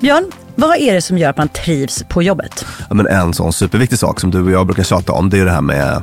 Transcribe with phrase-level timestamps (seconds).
[0.00, 2.66] Björn, vad är det som gör att man trivs på jobbet?
[2.88, 5.44] Ja, men en sån superviktig sak som du och jag brukar tjata om, det är
[5.44, 6.02] det här med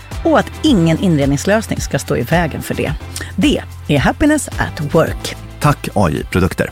[0.23, 2.93] och att ingen inredningslösning ska stå i vägen för det.
[3.35, 5.35] Det är Happiness at Work.
[5.59, 6.69] Tack AI Produkter.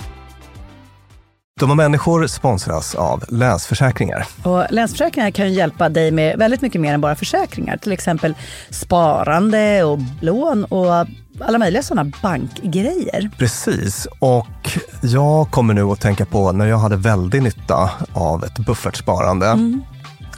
[1.59, 4.25] Dumma människor sponsras av Länsförsäkringar.
[4.43, 7.77] Och Länsförsäkringar kan ju hjälpa dig med väldigt mycket mer än bara försäkringar.
[7.77, 8.35] Till exempel
[8.69, 11.07] sparande och lån och
[11.39, 13.29] alla möjliga sådana bankgrejer.
[13.37, 18.59] Precis, och jag kommer nu att tänka på när jag hade väldigt nytta av ett
[18.59, 19.57] buffertsparande.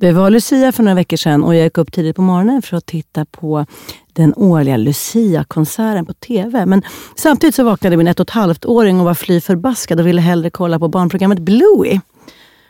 [0.00, 2.76] Det var Lucia för några veckor sedan och jag gick upp tidigt på morgonen för
[2.76, 3.66] att titta på
[4.12, 6.66] den årliga Lucia-konserten på TV.
[6.66, 6.82] Men
[7.16, 10.50] samtidigt så vaknade min ett och ett halvt-åring och var fly förbaskad och ville hellre
[10.50, 12.00] kolla på barnprogrammet Bluey.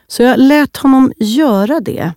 [0.07, 2.13] Så jag lät honom göra det,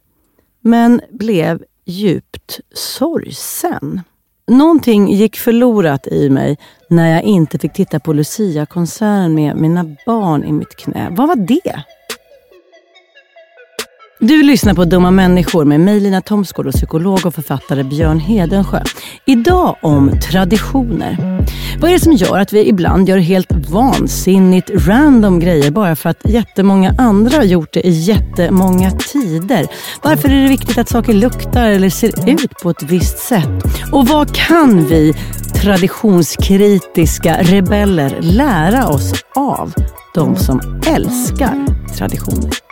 [0.62, 4.02] men blev djupt sorgsen.
[4.48, 6.58] Någonting gick förlorat i mig
[6.90, 11.08] när jag inte fick titta på Lucia-konserten med mina barn i mitt knä.
[11.12, 11.84] Vad var det?
[14.24, 18.84] Du lyssnar på Dumma människor med mig Lina Thomsgård och psykolog och författare Björn Hedensjö.
[19.26, 21.18] Idag om traditioner.
[21.80, 26.10] Vad är det som gör att vi ibland gör helt vansinnigt random grejer bara för
[26.10, 29.68] att jättemånga andra har gjort det i jättemånga tider?
[30.04, 33.64] Varför är det viktigt att saker luktar eller ser ut på ett visst sätt?
[33.92, 35.14] Och vad kan vi
[35.62, 39.74] traditionskritiska rebeller lära oss av
[40.14, 41.66] de som älskar
[41.98, 42.71] traditioner?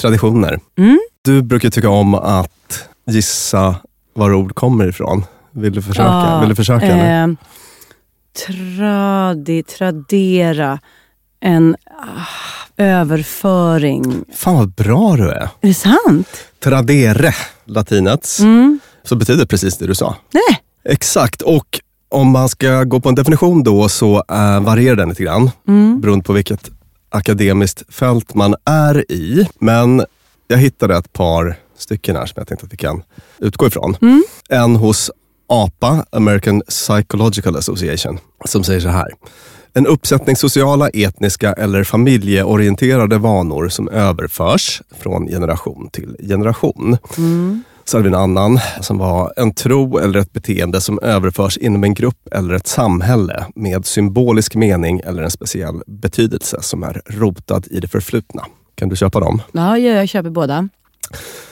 [0.00, 0.60] Traditioner.
[0.78, 0.98] Mm.
[1.22, 3.76] Du brukar tycka om att gissa
[4.14, 5.24] var ord kommer ifrån.
[5.50, 6.08] Vill du försöka?
[6.08, 7.02] Ja, Vill du försöka nu?
[7.02, 7.28] Eh,
[8.46, 10.78] tradi, tradera,
[11.40, 14.24] en ah, överföring.
[14.34, 15.42] Fan vad bra du är.
[15.60, 16.28] Är det sant?
[16.64, 17.34] Tradere,
[17.64, 18.80] latinets, Mm.
[19.04, 20.16] så betyder precis det du sa.
[20.32, 20.60] Nej.
[20.94, 25.22] Exakt, och om man ska gå på en definition då så eh, varierar den lite
[25.22, 26.00] grann Mm.
[26.00, 26.70] beroende på vilket
[27.12, 29.48] akademiskt fält man är i.
[29.58, 30.04] Men
[30.48, 33.02] jag hittade ett par stycken här som jag tänkte att vi kan
[33.38, 33.96] utgå ifrån.
[34.02, 34.24] Mm.
[34.48, 35.10] En hos
[35.46, 39.08] APA, American Psychological Association, som säger så här.
[39.74, 46.98] En uppsättning sociala, etniska eller familjeorienterade vanor som överförs från generation till generation.
[47.84, 51.84] Så hade vi en annan som var en tro eller ett beteende som överförs inom
[51.84, 57.66] en grupp eller ett samhälle med symbolisk mening eller en speciell betydelse som är rotad
[57.70, 58.46] i det förflutna.
[58.74, 59.42] Kan du köpa dem?
[59.52, 60.68] Ja, jag, köper båda.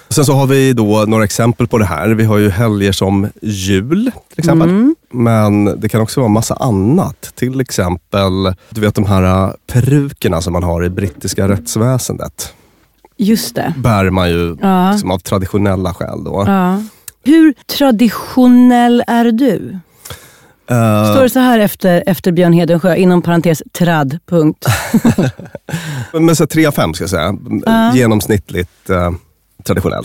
[0.09, 2.09] Sen så har vi då några exempel på det här.
[2.09, 4.69] Vi har ju helger som jul till exempel.
[4.69, 4.97] Mm.
[5.11, 7.33] Men det kan också vara massa annat.
[7.35, 12.55] Till exempel, du vet de här äh, perukerna som man har i brittiska rättsväsendet.
[13.23, 13.75] Just det.
[13.77, 14.93] Bär man ju Ja.
[14.93, 16.45] liksom av traditionella skäl då.
[16.47, 16.83] Ja.
[17.25, 19.79] Hur traditionell är du?
[20.71, 24.67] Eh, Står det så här efter, efter Björn Hedensjö, inom parentes trad, punkt.
[26.13, 27.35] men så 3 av 5 ska jag säga.
[27.67, 27.95] Ja.
[27.95, 29.11] Genomsnittligt eh,
[29.65, 30.05] traditionell.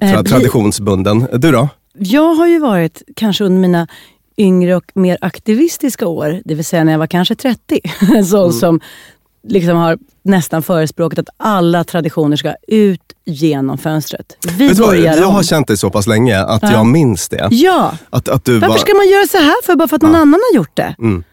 [0.00, 1.26] Eh, Tra- traditionsbunden.
[1.32, 1.68] Du då?
[1.98, 3.86] Jag har ju varit, kanske under mina
[4.36, 7.80] yngre och mer aktivistiska år, det vill säga när jag var kanske 30,
[8.16, 8.52] en sån Mm.
[8.52, 8.80] som
[9.48, 14.36] liksom har nästan förespråkat att alla traditioner ska ut genom fönstret.
[14.58, 14.90] Vi Vet du vad?
[14.90, 16.72] börjar Jag har känt dig så pass länge att Ja.
[16.72, 17.48] jag minns det.
[17.50, 18.78] Ja, Att, att du varför var...
[18.78, 20.18] ska man göra så här för bara för att någon Ja.
[20.18, 20.94] annan har gjort det?
[20.98, 21.24] Mm.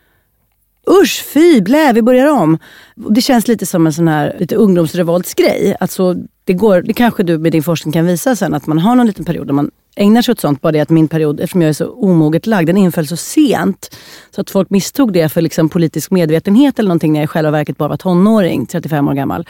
[1.03, 2.57] Usch, fy, blä, vi börjar om.
[2.95, 5.75] Det känns lite som en sån här lite ungdomsrevoltsgrej.
[5.79, 8.95] Alltså, det, går, det kanske du med din forskning kan visa sen, att man har
[8.95, 10.61] någon liten period där man ägnar sig åt sånt.
[10.61, 13.95] Bara det att min period, eftersom jag är så omoget lagd, den inföll så sent.
[14.35, 17.51] Så att folk misstog det för liksom politisk medvetenhet eller någonting när jag i själva
[17.51, 19.47] verket bara var tonåring, 35 år gammal.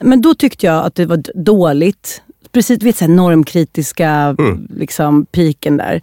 [0.00, 2.22] Men då tyckte jag att det var dåligt.
[2.52, 4.36] Precis, så här normkritiska
[4.70, 6.02] liksom, piken där.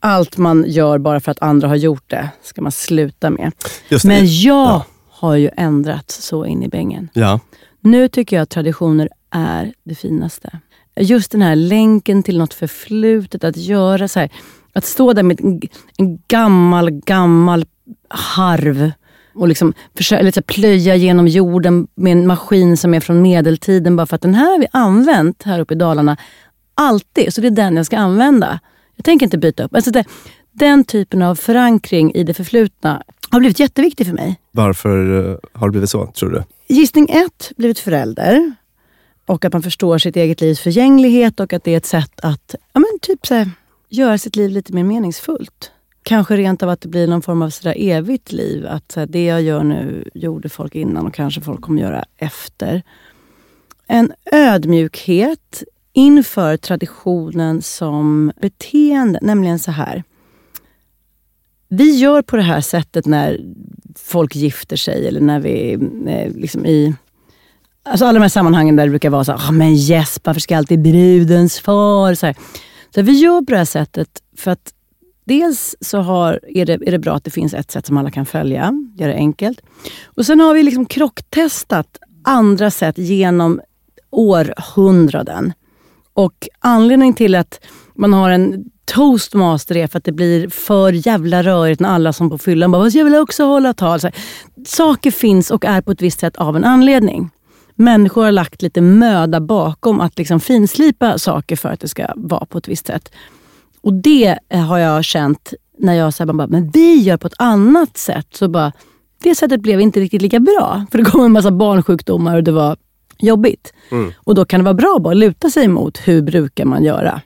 [0.00, 3.52] Allt man gör bara för att andra har gjort det ska man sluta med.
[4.04, 4.84] Men jag Ja.
[5.10, 7.08] har ju ändrat så in i bängen.
[7.12, 7.40] Ja.
[7.80, 10.58] Nu tycker jag att traditioner är det finaste.
[11.00, 14.28] Just den här länken till något förflutet, att göra så här.
[14.72, 15.60] Att stå där med en,
[15.98, 17.66] en gammal, gammal
[18.08, 18.92] harv
[19.34, 23.96] och liksom försöka, eller här, plöja genom jorden med en maskin som är från medeltiden
[23.96, 26.16] bara för att den här har vi använt här uppe i Dalarna
[26.74, 27.34] alltid.
[27.34, 28.60] Så det är den jag ska använda.
[28.96, 29.74] Jag tänker inte byta upp.
[29.74, 30.04] Alltså det,
[30.52, 34.40] den typen av förankring i det förflutna har blivit jätteviktig för mig.
[34.50, 36.42] Varför eh, har det blivit så, tror du?
[36.68, 38.54] Gissning ett, blivit förälder.
[39.26, 42.54] Och att man förstår sitt eget livs förgänglighet och att det är ett sätt att
[42.72, 43.50] ja, men typ så här,
[43.88, 45.70] göra sitt liv lite mer meningsfullt.
[46.02, 48.66] Kanske rent av att det blir någon form av sådär evigt liv.
[48.66, 52.04] Att så här, det jag gör nu gjorde folk innan och kanske folk kommer göra
[52.16, 52.82] efter.
[53.86, 55.62] En ödmjukhet
[55.92, 60.04] inför traditionen som beteende, nämligen så här.
[61.68, 63.40] Vi gör på det här sättet när
[63.96, 65.72] folk gifter sig eller när vi
[66.06, 66.94] eh, liksom i
[67.86, 70.40] Alltså alla de här sammanhangen där det brukar vara så här, ah, men yes, varför
[70.40, 72.14] ska alltid brudens far?
[72.14, 72.36] Så, här.
[72.94, 74.74] så vi gör på det här sättet för att
[75.24, 78.10] dels så har, är, det, är det bra att det finns ett sätt som alla
[78.10, 79.60] kan följa, göra det enkelt.
[80.04, 83.60] Och sen har vi liksom krocktestat andra sätt genom
[84.10, 85.52] århundraden.
[86.12, 87.60] Och anledningen till att
[87.94, 92.30] man har en toastmaster är för att det blir för jävla rörigt när alla som
[92.30, 94.00] på fyllan bara “jag vill också hålla tal”.
[94.00, 94.16] Så här,
[94.66, 97.30] saker finns och är på ett visst sätt av en anledning.
[97.74, 102.46] Människor har lagt lite möda bakom att liksom finslipa saker för att det ska vara
[102.46, 103.12] på ett visst sätt.
[103.80, 107.34] Och det eh, har jag känt när jag säger bara, men vi gör på ett
[107.38, 108.26] annat sätt.
[108.30, 108.72] Så bara,
[109.22, 110.86] det sättet blev inte riktigt lika bra.
[110.90, 112.76] För det kom en massa barnsjukdomar och det var
[113.18, 113.72] jobbigt.
[114.16, 117.20] Och då kan det vara bra att bara luta sig mot hur brukar man göra.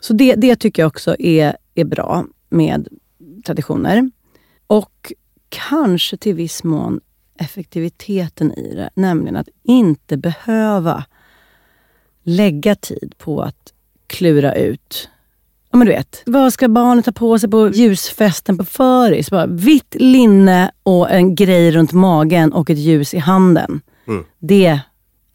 [0.00, 2.88] Så det, det tycker jag också är, är bra med
[3.46, 4.10] traditioner.
[4.66, 5.12] Och
[5.48, 7.00] kanske till viss mån
[7.38, 8.90] effektiviteten i det.
[8.94, 11.04] Nämligen att inte behöva
[12.22, 13.72] lägga tid på att
[14.06, 15.08] klura ut
[15.70, 19.30] Ja men du vet, vad ska barnet ha på sig på ljusfesten på föris?
[19.30, 23.80] Bara vitt linne och en grej runt magen och ett ljus i handen.
[24.38, 24.80] Det,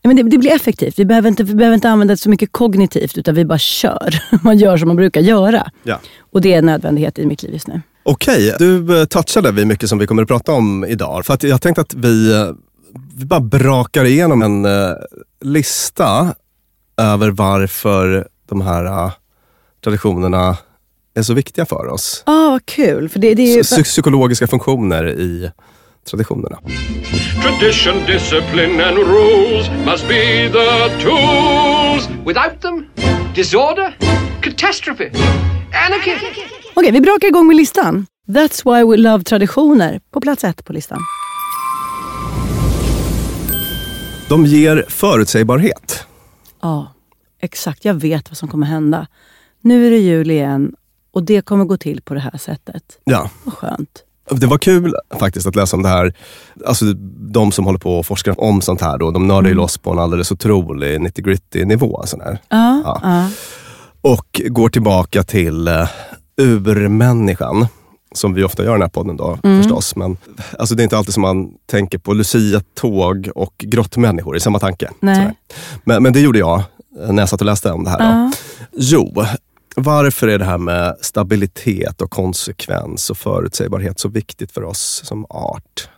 [0.02, 1.00] ja, men det, det blir effektivt.
[1.00, 4.24] Vi behöver, inte, vi behöver inte använda det så mycket kognitivt utan vi bara kör.
[4.44, 5.72] Man gör som man brukar göra.
[5.84, 6.00] Ja.
[6.20, 7.82] Och det är en nödvändighet i mitt liv just nu.
[8.04, 11.26] Okej, du eh, touchade vid mycket som vi kommer att prata om idag.
[11.26, 12.50] För att jag tänkte att vi, eh,
[13.16, 14.92] vi bara brakar igenom en eh,
[15.42, 16.36] lista
[16.98, 19.12] över varför de här
[19.84, 20.58] traditionerna
[21.16, 22.24] är så viktiga för oss.
[22.26, 23.10] Ah, vad kul.
[23.10, 25.52] För det, det är ju, Psy- psykologiska funktioner i
[26.10, 26.60] traditionerna.
[27.44, 32.10] Tradition, discipline, and rules must be the tools.
[32.26, 32.86] Without them,
[33.36, 33.98] disorder,
[34.42, 35.12] catastrophe,
[35.88, 36.12] anarchy.
[36.74, 38.06] Okej, vi brakar igång med listan.
[38.28, 40.02] That's why we love traditioner.
[40.12, 41.00] På plats ett på listan.
[44.30, 46.06] De ger förutsägbarhet.
[46.62, 46.94] Ja,
[47.42, 47.86] exakt.
[47.86, 49.08] Jag vet vad som kommer hända.
[49.62, 50.76] Nu är det jul igen
[51.12, 53.00] och det kommer gå till på det här sättet.
[53.04, 53.30] Ja.
[53.44, 54.04] Vad skönt.
[54.30, 56.14] Det var kul faktiskt att läsa om det här.
[56.66, 56.86] Alltså
[57.34, 59.92] de som håller på och forskar om sånt här, då, de nördar ju loss på
[59.92, 62.02] en alldeles otrolig nitty gritty nivå.
[62.06, 62.38] Sån här.
[62.50, 63.00] Ja, Ja.
[63.04, 63.30] ja.
[64.02, 65.88] Och går tillbaka till uh,
[66.38, 67.68] urmänniskan.
[68.16, 69.96] Som vi ofta gör i den här podden då förstås.
[69.96, 70.18] Men
[70.60, 74.90] alltså, det är inte alltid som man tänker på Lucia-tåg och grottmänniskor i samma tanke.
[75.84, 76.64] Men, men det gjorde jag
[77.04, 78.00] eh, när jag satt och läste om det här.
[78.00, 78.32] Då.
[78.78, 79.26] Jo,
[79.76, 85.26] varför är det här med stabilitet och konsekvens och förutsägbarhet så viktigt för oss som
[85.30, 85.90] art?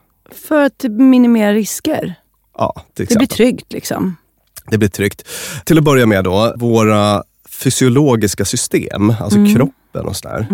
[0.47, 2.15] För att minimera risker.
[2.57, 3.27] Ja, till Det exempel.
[3.27, 4.15] blir tryggt liksom.
[4.71, 5.27] Det blir tryggt.
[5.65, 9.55] Till att börja med då, våra fysiologiska system, alltså Mm.
[9.55, 10.47] kroppen och sådär,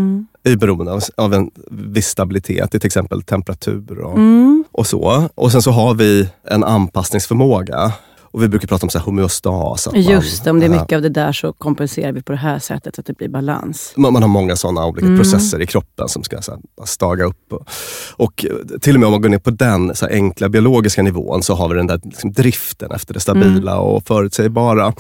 [0.44, 4.64] är ju beroende av, av en viss stabilitet, i till exempel temperatur och, Mm.
[4.72, 5.30] och så.
[5.36, 7.92] Och sen så har vi en anpassningsförmåga.
[8.32, 9.88] Och vi brukar prata om så här homeostas.
[9.94, 12.60] Just det, om det är mycket av det där så kompenserar vi på det här
[12.60, 13.94] sättet så att det blir balans.
[13.98, 15.20] man, man har många sådana olika Mm.
[15.20, 17.54] processer i kroppen som ska så här, staga upp.
[17.54, 17.68] Och,
[18.12, 18.46] och
[18.82, 21.56] till och med om man går ner på den så här, enkla biologiska nivån så
[21.56, 23.84] har vi den där liksom, driften efter det stabila Mm.
[23.84, 24.94] och förutsägbara.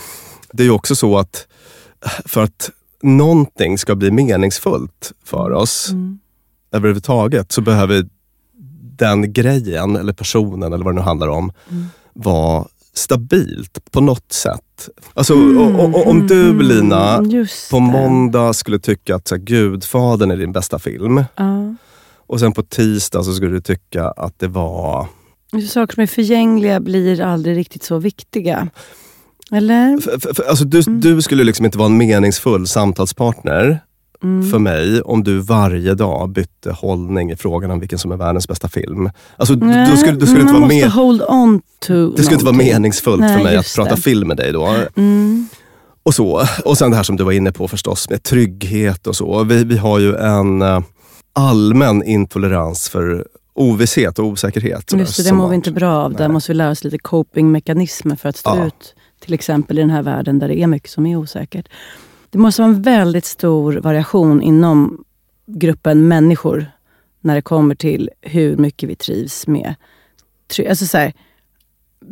[0.54, 1.48] Det är ju också så att
[2.26, 2.70] för att
[3.04, 6.20] någonting ska bli meningsfullt för oss Mm.
[6.72, 8.06] överhuvudtaget så behöver
[8.98, 11.86] den grejen eller personen eller vad det nu handlar om Mm.
[12.14, 14.90] vara stabilt på något sätt.
[15.14, 19.36] Alltså, och, och, och, om du Lina Mm, just på måndag skulle tycka att så
[19.36, 21.24] här, Gudfadern är din bästa film.
[21.36, 21.76] Ja.
[22.28, 25.08] Och sen på tisdag så skulle du tycka att det var...
[25.70, 28.70] Saker som är förgängliga blir aldrig riktigt så viktiga.
[29.52, 29.98] Eller?
[29.98, 33.80] För, för, för, alltså, du, du skulle liksom inte vara en meningsfull samtalspartner
[34.52, 38.48] för mig om du varje dag bytte hållning i frågan om vilken som är världens
[38.48, 39.10] bästa film.
[39.38, 42.46] Alltså, Nej, du skulle, du skulle inte vara med, hold on to det skulle inte
[42.46, 44.02] vara meningsfullt Nej, för mig att prata det.
[44.02, 44.76] film med dig då.
[44.98, 45.48] Mm.
[46.04, 46.46] Och så.
[46.66, 49.44] Och sen det här som du var inne på förstås med trygghet och så.
[49.44, 50.80] Vi, vi har ju en eh,
[51.34, 54.94] allmän intolerans för ovisshet och osäkerhet.
[54.94, 56.12] Just det, det mår vi inte bra av.
[56.14, 56.30] Där Nej.
[56.30, 58.66] måste vi lära oss lite copingmekanismer för att stå Ja.
[58.66, 58.96] ut.
[59.20, 61.66] Till exempel i den här världen där det är mycket som är osäkert.
[62.32, 65.04] Det måste vara en väldigt stor variation inom
[65.46, 66.66] gruppen människor
[67.22, 69.76] när det kommer till hur mycket vi trivs med.
[70.70, 71.14] Alltså så här,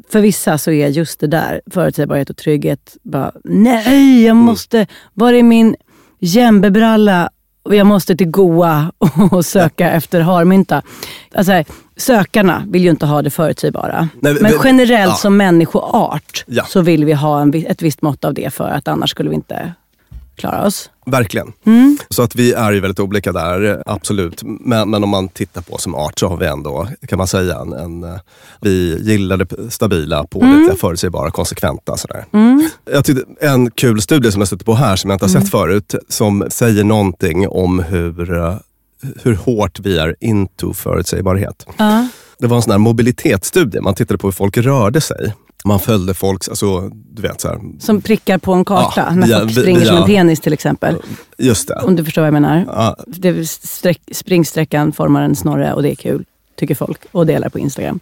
[0.10, 5.34] för vissa så är just det där, förutsägbarhet och trygghet, bara nej, jag måste, var
[5.34, 5.76] är min
[6.20, 7.30] jämbebralla
[7.64, 8.92] och jag måste till Goa
[9.32, 10.82] och söka efter harmynta.
[11.34, 11.66] Alltså, här,
[11.98, 14.10] sökarna vill ju inte ha det förutsägbara.
[14.22, 15.16] Nej, Men vi- generellt ja.
[15.16, 16.64] som människoart Ja.
[16.66, 19.36] så vill vi ha en, ett visst mått av det för att annars skulle vi
[19.36, 19.74] inte
[20.40, 20.90] klara oss.
[21.06, 21.54] Verkligen.
[21.66, 21.98] Mm.
[22.10, 24.42] Så att vi är ju väldigt olika där, absolut.
[24.44, 27.60] Men, men om man tittar på som art så har vi ändå, kan man säga,
[27.60, 28.20] en, en
[28.62, 31.98] vi gillar det stabila, pålitliga, förutsägbara, konsekventa.
[31.98, 32.26] Sådär.
[32.92, 35.52] Jag tyckte en kul studie som jag stötte på här, som jag inte har sett
[35.52, 38.60] förut, som säger någonting om hur,
[39.24, 41.66] hur hårt vi är into förutsägbarhet.
[41.78, 42.08] Ja.
[42.40, 45.34] Det var en sån här mobilitetsstudie, man tittade på hur folk rörde sig.
[45.66, 49.04] Man följde folks, alltså du vet så här, Som prickar på en karta.
[49.10, 50.96] Ja, när via- folk springer via- som en penis till exempel.
[51.38, 51.76] just det.
[51.76, 52.64] Om du förstår vad jag menar.
[52.68, 56.26] Ja, Det är streck, springsträckan formar en snorre och det är kul.
[56.56, 57.02] Tycker folk.
[57.12, 58.00] Och delar på Instagram.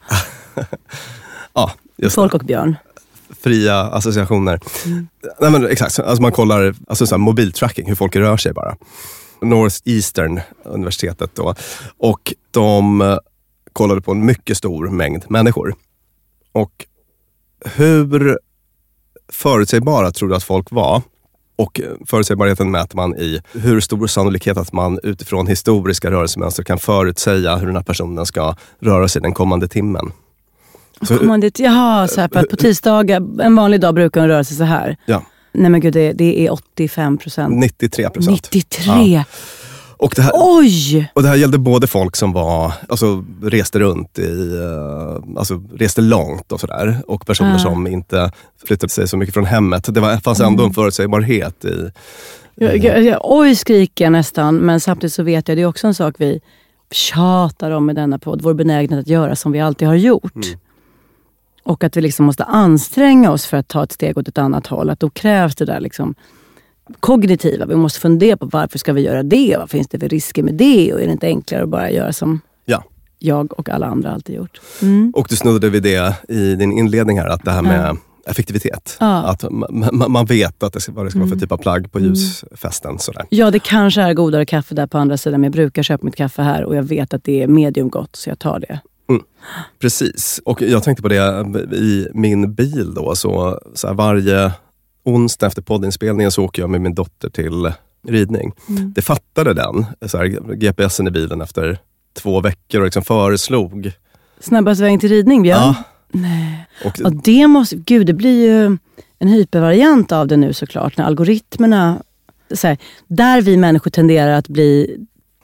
[1.54, 2.38] ja, just Folk det.
[2.38, 2.76] och björn.
[3.42, 4.60] Fria associationer.
[5.40, 8.76] Nej, men exakt, alltså man kollar alltså så här, mobiltracking, hur folk rör sig bara.
[9.42, 11.56] Northeastern universitetet då.
[11.98, 13.18] Och de eh,
[13.74, 15.76] kollade på en mycket stor mängd människor.
[16.52, 16.72] Och
[17.66, 18.40] hur
[19.32, 21.02] förutsägbara tror du att folk var?
[21.56, 27.56] Och förutsägbarheten mäter man i hur stor sannolikhet att man utifrån historiska rörelsemönster kan förutsäga
[27.56, 30.12] hur den här personen ska röra sig den kommande timmen.
[31.02, 34.22] Så, Kommer man dit, jaha, så här, för att på tisdagar, en vanlig dag brukar
[34.22, 34.98] hon röra sig så här.
[35.06, 35.24] ja.
[35.52, 37.56] Nej men gud, det, det är 85 procent.
[37.56, 38.52] 93 procent.
[38.54, 39.24] 93!
[39.98, 41.12] Och det, här, Oj!
[41.14, 46.02] och det här gällde både folk som var, alltså, reste runt, i, eh, alltså, reste
[46.02, 46.98] långt och sådär.
[47.08, 47.60] Och personer Ah.
[47.60, 48.32] som inte
[48.66, 49.94] flyttade sig så mycket från hemmet.
[49.94, 50.52] Det var, fanns Mm.
[50.54, 51.92] ändå en förutsägbarhet i...
[52.56, 55.88] Jag, jag, jag, oj skriker jag nästan, men samtidigt så vet jag, det är också
[55.88, 56.42] en sak vi
[56.92, 60.46] tjatar om i denna podd, vår benägenhet att göra som vi alltid har gjort.
[61.64, 64.68] Och att vi liksom måste anstränga oss för att ta ett steg åt ett annat
[64.68, 64.90] håll.
[64.90, 66.16] Att då krävs det där liksom
[67.00, 67.66] kognitiva.
[67.66, 69.56] Vi måste fundera på varför ska vi göra det?
[69.60, 70.94] Vad finns det för risker med det?
[70.94, 72.84] Och är det inte enklare att bara göra som Ja.
[73.20, 74.62] jag och alla andra alltid gjort?
[75.14, 78.98] Och du snuddade vid det i din inledning här, att det här med effektivitet.
[79.00, 79.24] Ja.
[79.24, 81.58] Att ma- ma- man vet att det ska, vad det ska vara för typ av
[81.58, 83.00] plagg på ljusfesten.
[83.00, 83.26] Sådär.
[83.30, 86.16] Ja, det kanske är godare kaffe där på andra sidan, men jag brukar köpa mitt
[86.16, 88.80] kaffe här och jag vet att det är medium gott, så jag tar det.
[89.80, 90.42] Precis.
[90.46, 93.16] Och jag tänkte på det i min bil då.
[93.16, 94.52] Så, så här, varje
[95.08, 97.72] onsdag efter poddinspelningen så åker jag med min dotter till
[98.08, 98.54] ridning.
[98.70, 98.94] Mm.
[98.94, 101.78] Det fattade den, så här, GPSen i bilen efter
[102.14, 103.92] två veckor och liksom föreslog.
[104.40, 105.60] Snabbast vägen till ridning, Björn?
[105.60, 105.76] Ja.
[106.12, 106.68] Nej.
[106.86, 107.76] Och, Ja, det måste...
[107.76, 108.78] Gud, det blir ju
[109.20, 110.98] en hypervariant av det nu såklart.
[110.98, 112.02] När algoritmerna...
[112.52, 114.98] Så här, där vi människor tenderar att bli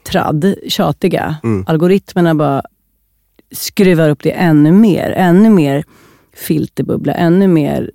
[0.07, 1.35] tradd, tjatiga.
[1.43, 1.65] Mm.
[1.67, 2.63] Algoritmerna bara
[3.51, 5.11] skruvar upp det ännu mer.
[5.11, 5.83] Ännu mer
[6.33, 7.91] filterbubbla, ännu mer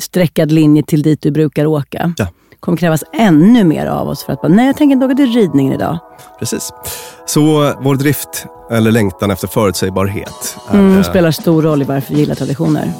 [0.00, 2.14] streckad linje till dit du brukar åka.
[2.16, 2.26] Ja.
[2.60, 5.32] kommer krävas ännu mer av oss för att bara, nej jag tänker inte åka till
[5.32, 5.98] ridningen idag.
[6.38, 6.72] precis.
[7.26, 10.56] Så vår drift, eller längtan efter förutsägbarhet.
[10.70, 12.92] är, Mm, eh, spelar stor roll i varför vi gillar traditioner.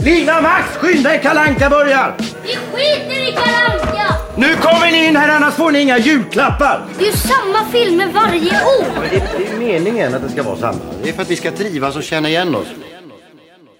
[0.00, 1.18] Lina Max, skynda er!
[1.18, 2.14] Kalle Anka börjar!
[2.42, 4.14] Vi skiter i Kalle Anka!
[4.36, 6.84] Nu kommer ni in här annars får ni inga julklappar!
[6.98, 8.86] Det är ju samma filmer varje år!
[9.00, 10.78] Men det, det är meningen att det ska vara samma.
[11.02, 12.66] Det är för att vi ska trivas och känna igen oss.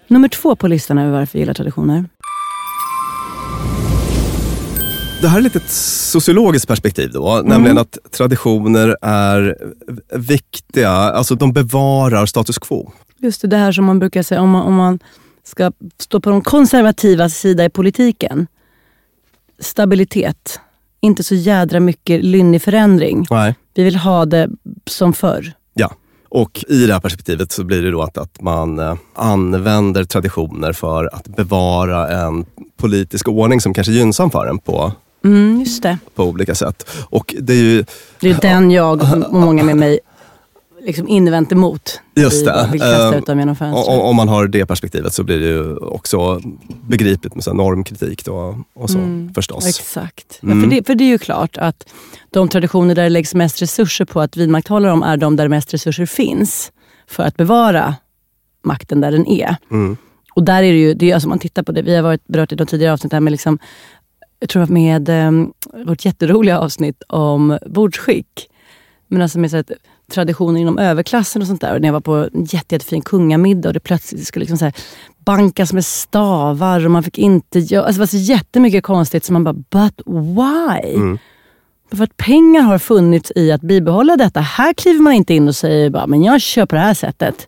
[0.09, 2.05] Nummer två på listan över varför vi gillar traditioner.
[5.21, 5.69] Det här är lite ett
[6.11, 9.57] sociologiskt perspektiv då, nämligen att traditioner är
[10.15, 12.91] viktiga, alltså de bevarar status quo.
[13.17, 14.99] Just det, det här som man brukar säga om man, om man
[15.43, 18.47] ska stå på de konservativa sida i politiken.
[19.59, 20.59] Stabilitet.
[21.01, 23.25] Inte så jädra mycket lynnig förändring.
[23.29, 23.55] Nej.
[23.73, 24.49] Vi vill ha det
[24.85, 25.53] som förr.
[26.31, 30.73] Och i det här perspektivet så blir det då att, att man eh, använder traditioner
[30.73, 32.45] för att bevara en
[32.77, 34.91] politisk ordning som kanske är gynnsam för en på,
[35.23, 35.97] Mm, just det.
[36.15, 36.89] på olika sätt.
[37.09, 37.85] Och det är ju
[38.19, 39.99] Det är den jag och många med mig
[40.81, 42.01] liksom invänt emot.
[42.15, 42.69] Just det.
[42.71, 43.99] vill kasta Eh, ut dem genom fönstret.
[43.99, 46.41] Om man har det perspektivet så blir det ju också
[46.87, 49.67] begripligt med så normkritik då, och så förstås.
[49.67, 50.39] Exakt.
[50.43, 50.57] Mm.
[50.57, 51.89] Ja, för, det, för det är ju klart att
[52.29, 55.73] de traditioner där det läggs mest resurser på att vidmakthålla dem är de där mest
[55.73, 56.71] resurser finns
[57.07, 57.95] för att bevara
[58.63, 59.55] makten där den är.
[59.71, 59.97] Mm.
[60.33, 62.27] Och där är det ju, det är, alltså man tittar på det, vi har varit
[62.27, 63.59] berört i de tidigare avsnitt här med liksom,
[64.39, 65.53] jag tror med um,
[65.85, 68.49] vårt jätteroliga avsnitt om bordsskick.
[69.07, 69.71] Men alltså med så att,
[70.09, 71.73] traditioner inom överklassen och sånt där.
[71.73, 74.65] Och när jag var på en jätte, jättefin kungamiddag och det plötsligt skulle liksom så
[74.65, 74.73] här
[75.25, 77.85] bankas med stavar och man fick inte göra...
[77.85, 81.17] Alltså det var så jättemycket konstigt som man bara, but why?
[81.91, 84.39] För att pengar har funnits i att bibehålla detta.
[84.39, 87.47] Här kliver man inte in och säger bara, men jag kör på det här sättet.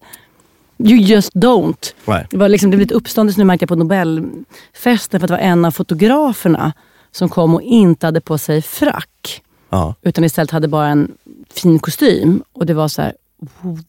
[0.83, 1.93] You just don't.
[2.31, 5.33] Det, var liksom, det blev lite uppståndelse nu märkte jag på Nobelfesten för att det
[5.33, 6.73] var en av fotograferna
[7.11, 9.41] som kom och inte hade på sig frack.
[9.71, 9.95] Ja.
[10.01, 11.11] Utan istället hade bara en
[11.53, 12.43] fin kostym.
[12.53, 13.13] Och det var så här,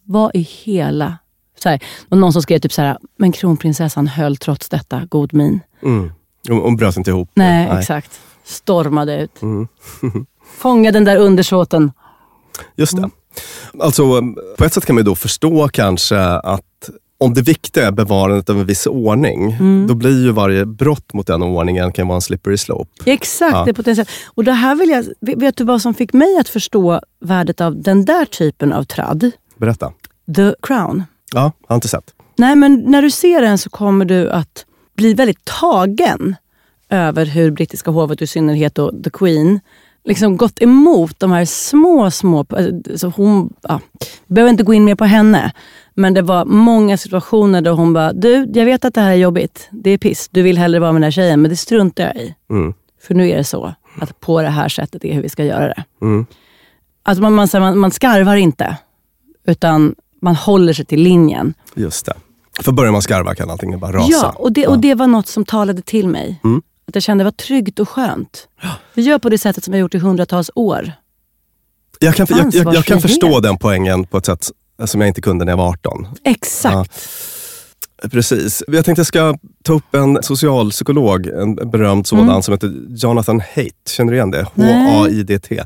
[0.02, 1.18] vad i hela...
[1.62, 5.34] Så här, var någon som skrev typ så här, men kronprinsessan höll trots detta god
[5.34, 5.60] min.
[5.82, 6.12] Mm.
[6.48, 7.30] Hon, bröt inte ihop.
[7.34, 8.20] Nej, exakt.
[8.44, 9.42] Stormade ut.
[9.42, 9.68] Mm.
[10.56, 11.92] Fånga den där undersåten.
[12.76, 13.10] Just det.
[13.80, 14.22] Alltså,
[14.58, 16.90] på ett sätt kan man då förstå kanske att
[17.22, 19.86] om det viktiga är bevarandet av en viss ordning, Mm.
[19.86, 22.90] då blir ju varje brott mot den ordningen kan vara en slippery slope.
[23.10, 23.64] Exakt, Ja.
[23.64, 24.10] det är potentiellt.
[24.34, 25.04] Och det här vill jag,
[25.36, 29.30] vet du vad som fick mig att förstå värdet av den där typen av tradd?
[29.56, 29.92] Berätta.
[30.36, 31.04] The Crown.
[31.34, 32.04] Ja, jag har inte sett.
[32.38, 36.36] Nej, men när du ser den så kommer du att bli väldigt tagen
[36.90, 39.60] över hur brittiska hovet, och i synnerhet då The Queen,
[40.04, 42.46] liksom gått emot de här små, små...
[42.50, 43.80] Alltså hon, ja,
[44.26, 45.52] behöver inte gå in mer på henne.
[45.94, 49.16] Men det var många situationer där hon bara, du, jag vet att det här är
[49.16, 49.68] jobbigt.
[49.70, 50.28] Det är piss.
[50.30, 52.34] Du vill hellre vara med den här tjejen, men det struntar jag i.
[52.50, 52.74] Mm.
[53.02, 55.68] För nu är det så att på det här sättet är hur vi ska göra
[55.68, 55.84] det.
[56.02, 56.26] Mm.
[57.02, 58.76] Alltså man, man, man, man skarvar inte,
[59.46, 61.54] utan man håller sig till linjen.
[61.74, 62.14] Just det.
[62.60, 64.10] För börjar man skarva kan allting bara rasa.
[64.10, 66.40] Ja, och det, och det var något som talade till mig.
[66.44, 66.62] Mm.
[66.88, 68.48] Att jag kände det var tryggt och skönt.
[68.94, 70.92] Vi gör på det sättet som vi har gjort i hundratals år.
[71.98, 74.50] Jag kan, jag, jag, jag kan förstå den poängen på ett sätt
[74.86, 76.06] som jag inte kunde när jag var 18.
[76.24, 77.08] Exakt.
[78.10, 78.62] Precis.
[78.66, 82.42] Jag tänkte jag ska ta upp en socialpsykolog, en berömd sådan, Mm.
[82.42, 83.88] som heter Jonathan Haidt.
[83.88, 84.46] Känner du igen det?
[84.54, 85.64] H-A-I-D-T.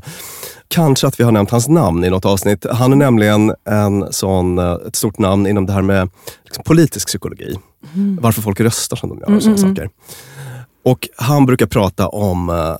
[0.67, 2.65] Kanske att vi har nämnt hans namn i något avsnitt.
[2.71, 6.09] Han är nämligen en sån, eh, ett stort namn inom det här med
[6.45, 7.57] liksom, politisk psykologi.
[7.95, 8.19] Mm.
[8.21, 9.75] Varför folk röstar som de gör Mm, och sådana mm, mm.
[9.75, 9.89] saker.
[10.85, 12.75] Och han brukar prata om eh,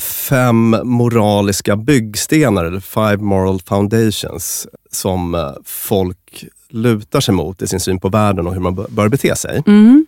[0.00, 7.80] fem moraliska byggstenar, eller five moral foundations, som eh, folk lutar sig mot i sin
[7.80, 9.62] syn på världen och hur man bör- bete sig.
[9.66, 10.06] Mm.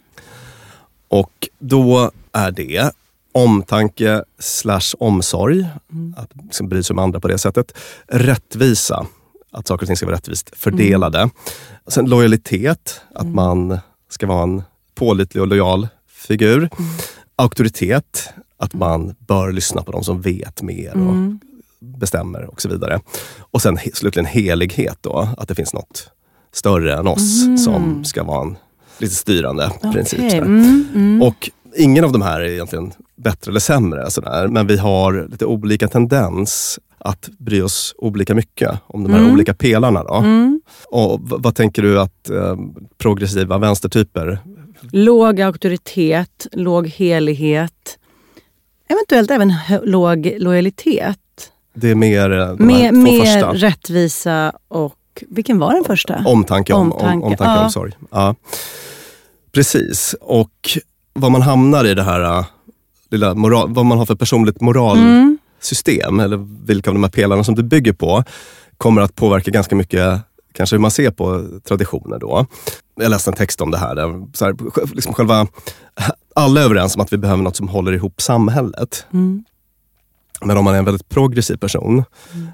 [1.08, 2.90] Och då är det
[3.32, 5.66] omtanke slash omsorg,
[6.16, 7.72] att liksom bry sig om andra på det sättet.
[8.06, 9.06] Rättvisa,
[9.52, 11.30] att saker och ting ska vara rättvist fördelade.
[11.88, 13.78] Sen lojalitet, att man
[14.10, 14.62] ska vara en
[14.94, 16.70] pålitlig och lojal figur.
[17.36, 21.40] Auktoritet, att man bör lyssna på de som vet mer och Mm.
[21.80, 23.00] bestämmer och så vidare.
[23.38, 26.10] Och sen slutligen helighet då, att det finns något
[26.52, 27.58] större än oss Mm.
[27.58, 28.56] som ska vara en
[28.98, 30.18] lite styrande princip.
[30.18, 30.42] Okej, sådär.
[30.42, 31.22] mm, mm.
[31.22, 34.48] Och ingen av de här är egentligen bättre eller sämre, sådär.
[34.48, 39.32] men vi har lite olika tendens att bry oss olika mycket om de här Mm.
[39.32, 40.04] olika pelarna.
[40.04, 40.14] Då.
[40.14, 40.60] Mm.
[40.90, 42.56] Och vad tänker du att eh,
[42.98, 44.38] progressiva vänstertyper
[44.92, 47.98] Låg auktoritet, låg helighet.
[48.88, 51.18] Eventuellt även låg lojalitet.
[51.74, 54.94] Det är mer eh, de här Mer, rättvisa och...
[55.28, 56.22] Vilken var den första?
[56.26, 57.64] Omtanke, om, Omtanke, om, omtanke ja.
[57.64, 57.92] omsorg.
[58.10, 58.34] Ja.
[59.52, 60.14] Precis.
[60.20, 60.78] Och
[61.12, 62.46] vad man hamnar i det här äh,
[63.10, 67.54] lilla moral, vad man har för personligt moralsystem, eller vilka av de här pelarna som
[67.54, 68.24] det bygger på,
[68.78, 70.20] kommer att påverka ganska mycket
[70.56, 72.46] kanske hur man ser på traditioner då.
[73.00, 73.94] Jag läste en text om det här.
[73.94, 74.54] Där, så här
[74.94, 75.46] liksom själva,
[76.34, 79.06] alla är överens om att vi behöver något som håller ihop samhället.
[79.12, 79.44] Mm.
[80.40, 82.04] Men om man är en väldigt progressiv person,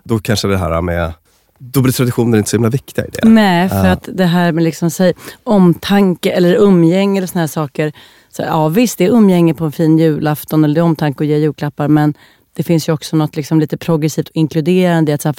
[0.05, 1.12] då kanske det här med
[1.59, 3.29] då blir traditioner inte så himla viktiga i det.
[3.29, 3.91] Nej, för Ja.
[3.91, 5.12] att det här med liksom, säg,
[5.45, 7.93] omtanke eller umgänge eller såna här saker.
[8.31, 11.29] Så, ja visst, det är umgänge på en fin julafton eller det är omtanke att
[11.29, 11.88] ge julklappar.
[11.88, 12.15] Men
[12.55, 15.12] det finns ju också något liksom lite progressivt och inkluderande.
[15.12, 15.37] i Att, så här,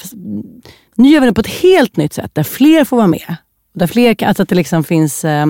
[0.95, 3.35] nu gör vi det på ett helt nytt sätt där fler får vara med.
[3.75, 5.25] Där fler, alltså att det liksom finns...
[5.25, 5.45] Eh,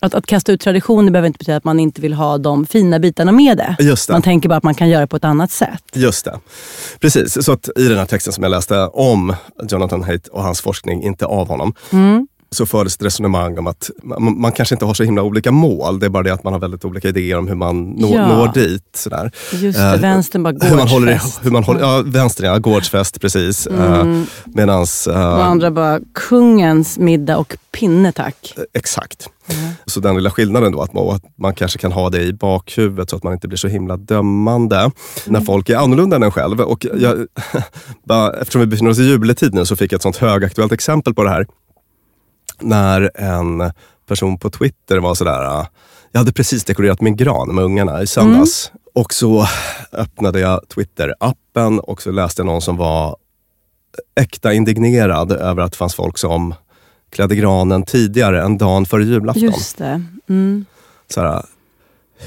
[0.00, 2.98] att, att kasta ut traditioner behöver inte betyda att man inte vill ha de fina
[2.98, 3.76] bitarna med det.
[3.78, 4.12] Det.
[4.12, 5.82] Man tänker bara att man kan göra det på ett annat sätt.
[5.94, 6.40] Just det.
[7.00, 9.34] Precis, så att i den här texten som jag läste om
[9.70, 12.28] Jonathan Haidt och hans forskning, inte av honom, Mm.
[12.54, 15.98] Så fördes ett resonemang om att man, man kanske inte har så himla olika mål.
[15.98, 18.26] Det är bara det att man har väldigt olika idéer om hur man nå, Ja.
[18.28, 18.82] når dit.
[18.94, 19.30] Sådär.
[19.52, 21.40] Just det, Eh, vänstern bara hur man håller, gårdsfest.
[21.44, 23.66] hur man håller, Ja, vänstern ja, gårdsfest precis.
[23.66, 24.08] Mm.
[24.08, 28.54] Uh, medans, eh, Och andra bara, kungens middag och pinne tack.
[28.74, 29.28] Exakt.
[29.86, 33.10] Så den lilla skillnaden då, att man, att man kanske kan ha det i bakhuvudet
[33.10, 34.90] så att man inte blir så himla dömande
[35.26, 36.60] när folk är annorlunda än en själv.
[36.60, 37.26] Och jag,
[38.08, 41.14] bara, eftersom vi befinner oss i juletid nu så fick jag ett sånt högaktuellt exempel
[41.14, 41.46] på det här.
[42.64, 43.72] När en
[44.08, 45.66] person på Twitter var sådär, ah,
[46.12, 48.72] jag hade precis dekorerat min gran med ungarna i söndags.
[48.94, 49.46] Och så
[49.92, 53.16] öppnade jag Twitter-appen och så läste jag någon som var
[54.20, 56.54] äkta indignerad över att det fanns folk som
[57.10, 59.42] klädde granen tidigare än dagen före julafton.
[59.42, 60.02] Just det.
[60.28, 60.64] Mm.
[61.10, 61.44] Så här,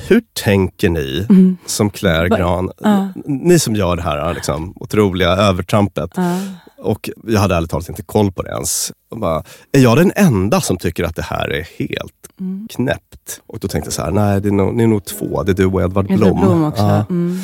[0.07, 1.57] hur tänker ni Mm.
[1.65, 2.71] som Va- gran?
[2.83, 3.07] Ja.
[3.25, 6.09] Ni som gör det här liksom, otroliga övertrampet.
[6.15, 6.37] Ja.
[6.81, 8.91] Och jag hade ärligt talat inte koll på det ens.
[9.15, 12.67] Bara, är jag den enda som tycker att det här är helt Mm.
[12.71, 13.41] knäppt?
[13.47, 15.43] Och då tänkte jag så här, nej det är nog, ni är nog två.
[15.43, 16.39] Det är du och Edvard Blom.
[16.41, 16.83] Blom också.
[16.83, 17.05] Ja.
[17.09, 17.39] Mm.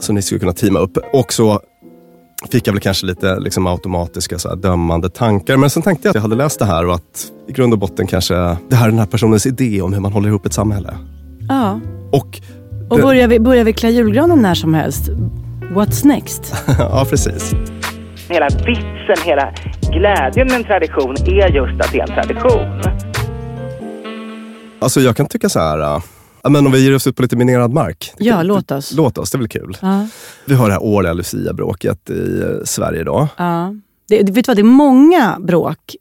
[0.00, 0.96] Så ni skulle kunna teama upp.
[1.12, 1.60] Och så
[2.50, 5.56] fick jag väl kanske lite liksom, automatiska så här, dömande tankar.
[5.56, 7.78] Men sen tänkte jag att jag hade läst det här och att i grund och
[7.78, 8.34] botten kanske
[8.68, 10.94] det här är den här personens idé om hur man håller ihop ett samhälle.
[11.48, 11.80] Ja.
[12.12, 12.40] Och,
[12.90, 15.08] Och börjar vi, börjar vi klä julgranen när som helst?
[15.74, 16.54] What's next?
[16.78, 17.52] ja, precis.
[18.28, 19.52] Hela vitsen, hela
[19.92, 22.80] glädjen med en tradition är just att det är en tradition.
[24.78, 26.02] Alltså jag kan tycka så här, äh,
[26.50, 28.12] men om vi ger oss ut på lite minerad mark.
[28.18, 28.92] Ja, låt oss.
[28.92, 29.76] Låt oss, det är väl kul.
[29.82, 30.06] Ja.
[30.44, 33.26] Vi har det här årliga Lucia-bråket i eh, Sverige idag.
[33.36, 33.74] Ja.
[34.08, 35.96] Det, det- vet du vad, det är många bråk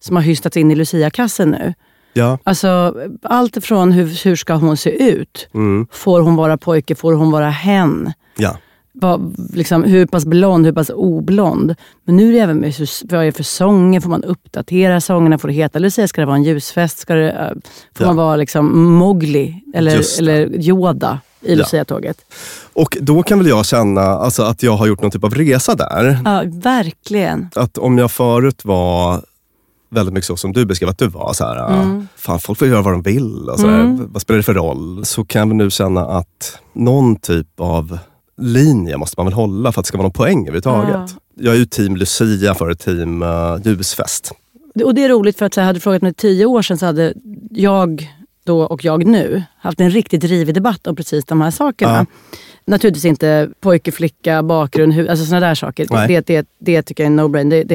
[0.00, 1.74] som har hystats in i Lucia-kassen nu.
[2.16, 2.38] Ja.
[2.44, 5.48] Alltså, allt från hur, hur ska hon se ut?
[5.54, 5.86] Mm.
[5.92, 6.94] Får hon vara pojke?
[6.94, 8.12] Får hon vara hen?
[8.36, 8.56] Ja.
[8.92, 11.74] Vad, liksom, hur pass blond, hur pass oblond?
[12.04, 12.74] Men nu är det även med
[13.04, 14.00] vad är det för sånger?
[14.00, 15.38] Får man uppdatera sångerna?
[15.38, 16.08] Får det heta Lucia?
[16.08, 16.98] Ska det vara en ljusfest?
[16.98, 17.48] Ska det, eh,
[17.96, 18.06] får Ja.
[18.06, 21.56] man vara liksom Mowgli eller, eller Yoda i Ja.
[21.58, 22.16] Lucia-tåget?
[22.72, 25.74] Och då kan väl jag känna alltså, att jag har gjort någon typ av resa
[25.74, 26.18] där.
[26.24, 27.48] Ja, verkligen.
[27.54, 29.22] Att om jag förut var
[29.96, 31.32] väldigt mycket så som du beskrev att du var.
[31.32, 32.08] Så här, Mm.
[32.16, 33.48] Fan, folk får göra vad de vill.
[33.48, 34.12] Och så Mm.
[34.12, 35.04] Vad spelar det för roll?
[35.04, 37.98] Så kan väl nu känna att någon typ av
[38.40, 41.14] linje måste man väl hålla för att det ska vara någon poäng överhuvudtaget.
[41.34, 44.32] Jag är ju team Lucia för team uh, ljusfest.
[44.84, 46.78] Och det är roligt för att så här, hade du frågat mig tio år sedan
[46.78, 47.14] så hade
[47.50, 48.10] jag
[48.44, 51.96] då och jag nu haft en riktigt rivig debatt om precis de här sakerna.
[51.96, 52.06] Ja.
[52.64, 56.08] Naturligtvis inte pojke, flicka, bakgrund, hu- alltså sådana där saker.
[56.08, 57.50] Det, det, det tycker jag är no-brain.
[57.50, 57.74] Det, det,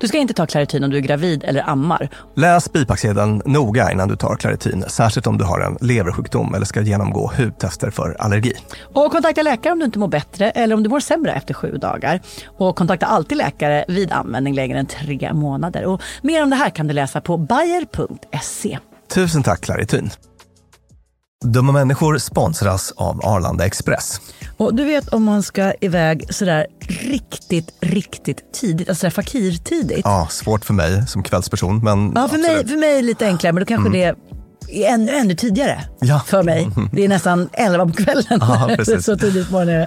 [0.00, 2.08] Du ska inte ta Clarityn om du är gravid eller ammar.
[2.36, 6.80] Läs bipacksedeln noga innan du tar Claritin, särskilt om du har en leversjukdom eller ska
[6.80, 8.52] genomgå hudtester för allergi.
[8.94, 11.76] Och kontakta läkare om du inte mår bättre eller om du mår sämre efter sju
[11.76, 12.20] dagar.
[12.58, 15.84] Och kontakta alltid läkare vid användning längre än tre månader.
[15.84, 18.78] Och mer om det här kan du läsa på bayer.se.
[19.14, 20.10] Tusen tack Claritin.
[21.44, 24.20] Dumma människor sponsras av Arlanda Express.
[24.56, 30.00] Och du vet om man ska iväg sådär riktigt, riktigt tidigt, alltså fakirtidigt.
[30.04, 33.60] Ja, svårt för mig som kvällsperson, men Ja, för mig, för mig lite enklare, men
[33.60, 33.92] då kanske Mm.
[34.68, 36.22] det är ännu, ännu tidigare Ja.
[36.26, 36.68] för mig.
[36.92, 38.24] Det är nästan 11 på kvällen.
[38.40, 39.86] Ja, så tidigt på morgonen.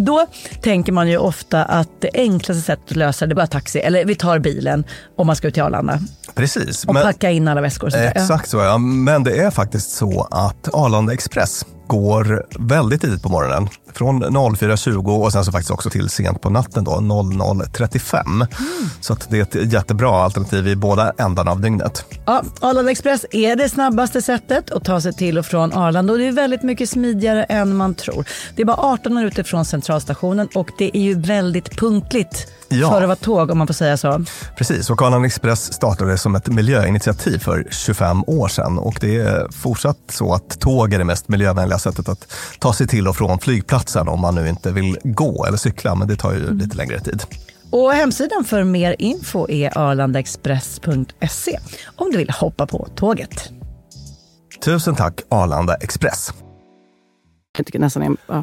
[0.00, 0.26] Då
[0.62, 4.04] tänker man ju ofta att det enklaste sättet att lösa det är bara taxi, eller
[4.04, 4.84] vi tar bilen
[5.16, 5.98] om man ska ut till Arlanda
[6.34, 6.84] precis.
[6.84, 7.86] och men- packa in alla väskor.
[7.86, 8.12] och sånt där.
[8.14, 8.20] Ja.
[8.22, 13.28] Exakt så ja, men det är faktiskt så att Arlanda Express går väldigt tidigt på
[13.28, 13.68] morgonen.
[13.92, 18.26] Från 04.20 och sen så faktiskt också till sent på natten då, 00.35.
[18.26, 18.46] Mm.
[19.00, 22.04] Så att det är ett jättebra alternativ i båda ändarna av dygnet.
[22.26, 26.18] Ja, Arlanda Express är det snabbaste sättet att ta sig till och från Arlanda och
[26.18, 28.24] det är väldigt mycket smidigare än man tror.
[28.56, 32.90] Det är bara 18 minuter från centralstationen och det är ju väldigt punktligt Ja.
[32.90, 34.24] för att vara tåg om man får säga så.
[34.56, 39.48] Precis, och Arlanda Express startade som ett miljöinitiativ för 25 år sedan och det är
[39.52, 43.38] fortsatt så att tåg är det mest miljövänliga sättet att ta sig till och från
[43.38, 47.00] flygplatsen om man nu inte vill gå eller cykla, men det tar ju lite längre
[47.00, 47.22] tid.
[47.70, 51.58] Och hemsidan för mer info är arlandaexpress.se
[51.96, 53.50] om du vill hoppa på tåget.
[54.64, 56.32] Tusen tack Arlanda Express.
[57.56, 58.42] Jag tycker nästan är, ja.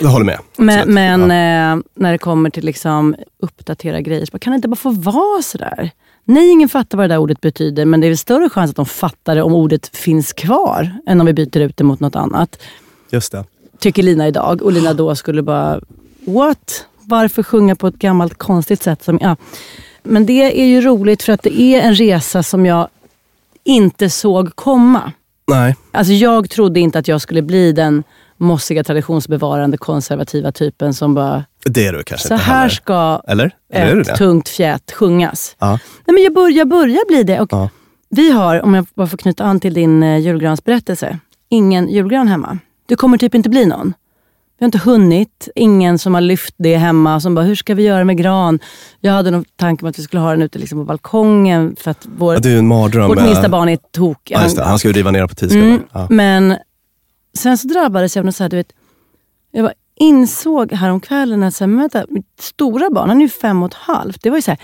[0.00, 0.38] Jag håller med.
[0.56, 4.68] Men, men eh, när det kommer till liksom uppdatera grejer, så bara, kan det inte
[4.68, 5.90] bara få vara sådär?
[6.24, 8.76] Nej, ingen fattar vad det där ordet betyder, men det är väl större chans att
[8.76, 12.16] de fattar det om ordet finns kvar, än om vi byter ut det mot något
[12.16, 12.62] annat.
[13.10, 13.44] Just det.
[13.78, 14.62] Tycker Lina idag.
[14.62, 15.80] Och Lina då skulle bara,
[16.26, 16.86] what?
[17.00, 19.04] Varför sjunga på ett gammalt konstigt sätt?
[19.04, 19.36] Som, ja.
[20.02, 22.88] Men det är ju roligt för att det är en resa som jag
[23.64, 25.12] inte såg komma.
[25.46, 25.76] Nej.
[25.92, 28.04] Alltså jag trodde inte att jag skulle bli den
[28.36, 32.68] mossiga, traditionsbevarande, konservativa typen som bara, Det är du kanske så inte här heller.
[32.68, 33.54] ska Eller?
[33.72, 34.16] Eller är du ett det?
[34.16, 35.56] tungt fjät sjungas.
[35.58, 35.70] Ja.
[36.06, 37.40] Nej, men jag, bör, jag börjar bli det.
[37.40, 37.68] Och Ja.
[38.10, 41.18] Vi har, om jag bara får knyta an till din eh, julgransberättelse,
[41.48, 42.58] ingen julgran hemma.
[42.88, 43.94] Det kommer typ inte bli någon.
[44.58, 45.48] Vi har inte hunnit.
[45.54, 47.20] Ingen som har lyft det hemma.
[47.20, 48.58] Som bara, hur ska vi göra med gran?
[49.00, 51.76] Jag hade någon tanke om att vi skulle ha den ute liksom på balkongen.
[51.80, 53.08] För att vår, Ja, det är ju en mardröm.
[53.08, 54.18] vårt minsta barn är tok.
[54.30, 54.64] Ja, just det.
[54.64, 55.58] Han ska ju riva ner på tisdag.
[55.58, 56.06] Mm, Ja.
[56.10, 56.56] Men
[57.38, 58.72] sen så drabbades jag av något så här, du vet.
[59.52, 63.62] Jag bara insåg häromkvällen att så här, vänta, mitt stora barn, han är ju fem
[63.62, 64.22] och ett halvt.
[64.22, 64.60] Det var ju så här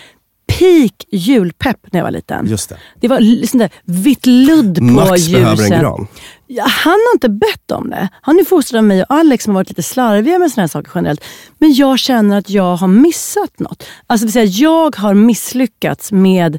[0.59, 2.47] peak julpepp när jag var liten.
[2.47, 2.77] Just det.
[3.01, 5.43] Det var l- sån där vitt ludd på Max ljusen.
[5.43, 6.07] behöver en gran.
[6.47, 8.09] Ja, han har inte bett om det.
[8.23, 10.69] Han är fostrad av mig och Alex som har varit lite slarviga med såna här
[10.69, 11.25] saker generellt.
[11.59, 13.87] Men jag känner att jag har missat något.
[14.07, 16.59] Alltså jag har misslyckats med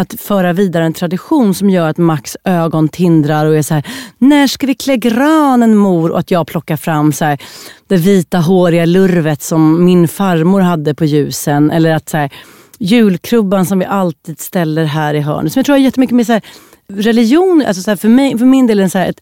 [0.00, 3.86] att föra vidare en tradition som gör att Max ögon tindrar och är så här,
[4.18, 6.10] när ska vi klä granen mor?
[6.10, 7.42] Och att jag plockar fram så här,
[7.88, 11.70] det vita håriga lurvet som min farmor hade på ljusen.
[11.70, 12.32] Eller att så här,
[12.78, 15.52] julkrubban som vi alltid ställer här i hörnet.
[15.52, 16.42] Som jag tror har jättemycket med så här,
[16.88, 19.20] religion, alltså så här, för, mig, för min del är det så här, ett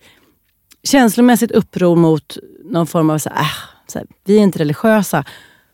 [0.82, 3.46] känslomässigt uppror mot någon form av så här, äh,
[3.86, 5.24] så här, vi är inte religiösa.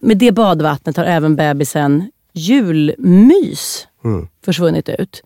[0.01, 4.29] Med det badvattnet har även bebisen julmys Mm.
[4.45, 5.23] försvunnit ut.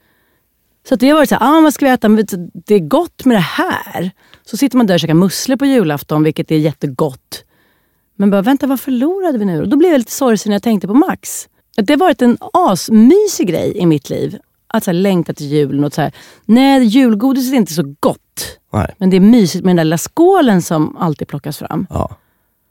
[0.89, 2.09] Så att det har varit så här, ah, vad ska vi äta?
[2.09, 2.27] Men
[2.67, 4.11] det är gott med det här.
[4.45, 7.45] Så sitter man där och käkar musslor på julafton, vilket är jättegott.
[8.17, 9.61] Men bara, vänta, vad förlorade vi nu?
[9.63, 11.49] Och då blev jag lite sorgsen när jag tänkte på Max.
[11.77, 14.39] Att det har varit en asmysig grej i mitt liv.
[14.67, 15.85] Att så här, längta till julen.
[15.85, 16.13] Och så här,
[16.45, 18.59] nej, julgodiset är inte så gott.
[18.73, 18.95] Nej.
[18.99, 21.87] Men det är mysigt med den där lilla skålen som alltid plockas fram.
[21.91, 22.17] Ja.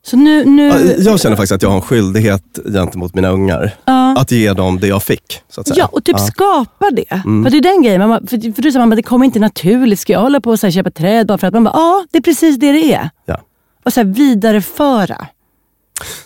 [0.08, 0.46] Så nu...
[0.46, 3.76] nu Ja, Jag känner faktiskt att jag har en skyldighet gentemot mina ungar.
[3.86, 4.18] Ja.
[4.18, 5.42] Att ge dem det jag fick.
[5.50, 5.78] Så att säga.
[5.80, 7.12] Ja, och typ skapa det.
[7.26, 7.44] Mm.
[7.44, 8.10] För det är den grejen.
[8.10, 10.00] Man, för, för du sa bara, det kommer inte naturligt.
[10.00, 12.06] Ska jag hålla på och så här, köpa träd bara för att man bara, ja,
[12.12, 13.10] det är precis det det är.
[13.26, 13.42] Ja.
[13.86, 15.28] Och så här, vidareföra.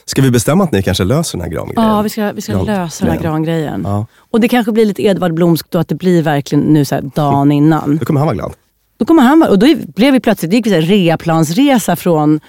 [0.05, 1.83] Ska vi bestämma att ni kanske löser den här grangrejen?
[1.91, 3.33] Ja, vi ska, vi ska Gran- lösa den här grejen.
[3.33, 3.81] grangrejen.
[3.85, 4.05] Ja.
[4.31, 7.01] Och det kanske blir lite Edvard Blomsk då, att det blir verkligen nu så här,
[7.15, 7.97] dagen innan.
[7.97, 8.53] Då kommer han vara glad.
[8.97, 11.95] Då kommer han vara- och då blev vi plötsligt, det gick vi så här, reaplansresa
[11.95, 12.39] från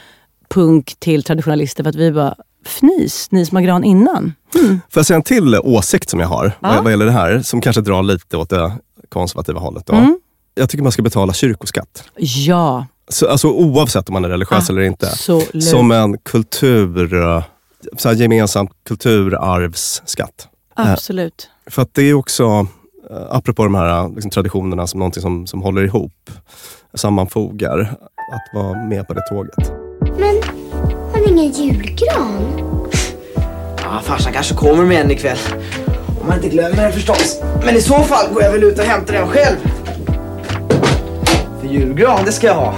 [0.53, 2.35] punk till traditionalister för att vi bara,
[2.67, 4.33] fnys, ni som har gran innan.
[4.53, 6.81] Får jag säga en till åsikt som jag har Ja.
[6.83, 8.73] vad, gäller det här, som kanske drar lite åt det
[9.09, 9.87] konservativa hållet.
[9.87, 9.93] Då.
[9.95, 10.19] Mm.
[10.55, 12.05] Jag tycker man ska betala kyrkoskatt.
[12.17, 15.07] Ja, Så, alltså, oavsett om man är religiös eller inte.
[15.07, 15.65] Absolut.
[15.65, 17.45] Som en kultur, eh,
[17.97, 20.49] så här gemensam kulturarvsskatt.
[20.79, 21.49] Eh, absolut.
[21.67, 22.67] För att det är också,
[23.11, 26.31] eh, apropå de här liksom, traditionerna som någonting som, som håller ihop,
[26.95, 27.81] sammanfogar,
[28.33, 29.82] att vara med på det tåget.
[30.19, 30.43] Men
[31.13, 32.59] har ni ingen julgran?
[33.77, 35.39] Ja, farsan kanske kommer med en ikväll.
[36.21, 37.41] Om man inte glömmer den förstås.
[37.65, 39.57] Men i så fall går jag väl ut och hämtar den själv.
[41.61, 42.75] För julgran, det ska jag ha.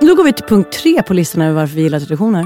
[0.00, 2.44] Då går vi till punkt tre på listan över varför vi gillar traditioner.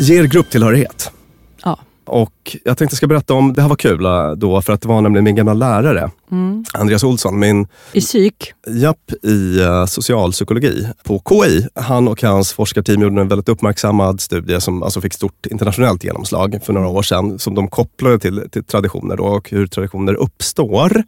[0.00, 1.12] Ger grupptillhörighet.
[2.10, 4.80] Och jag tänkte jag ska berätta om, det här var kul eh, då, för att
[4.80, 6.64] det var nämligen min gamla lärare, Mm.
[6.72, 8.52] Andreas Olsson, min I psyk.
[8.66, 11.66] Japp, i uh, socialpsykologi på KI.
[11.74, 16.58] Han och hans forskarteam gjorde en väldigt uppmärksammad studie som alltså fick stort internationellt genomslag
[16.62, 17.38] för några år sedan.
[17.38, 21.02] Som de kopplade till, till traditioner då, och hur traditioner uppstår.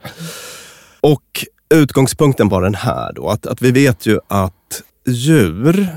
[1.01, 5.89] Och utgångspunkten var den här då, att, att vi vet ju att djur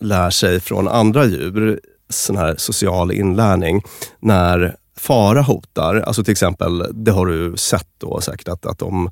[0.00, 3.82] lär sig från andra djur sån här social inlärning
[4.20, 5.94] när fara hotar.
[5.96, 9.10] Alltså till exempel, det har du sett då säkert, att, att om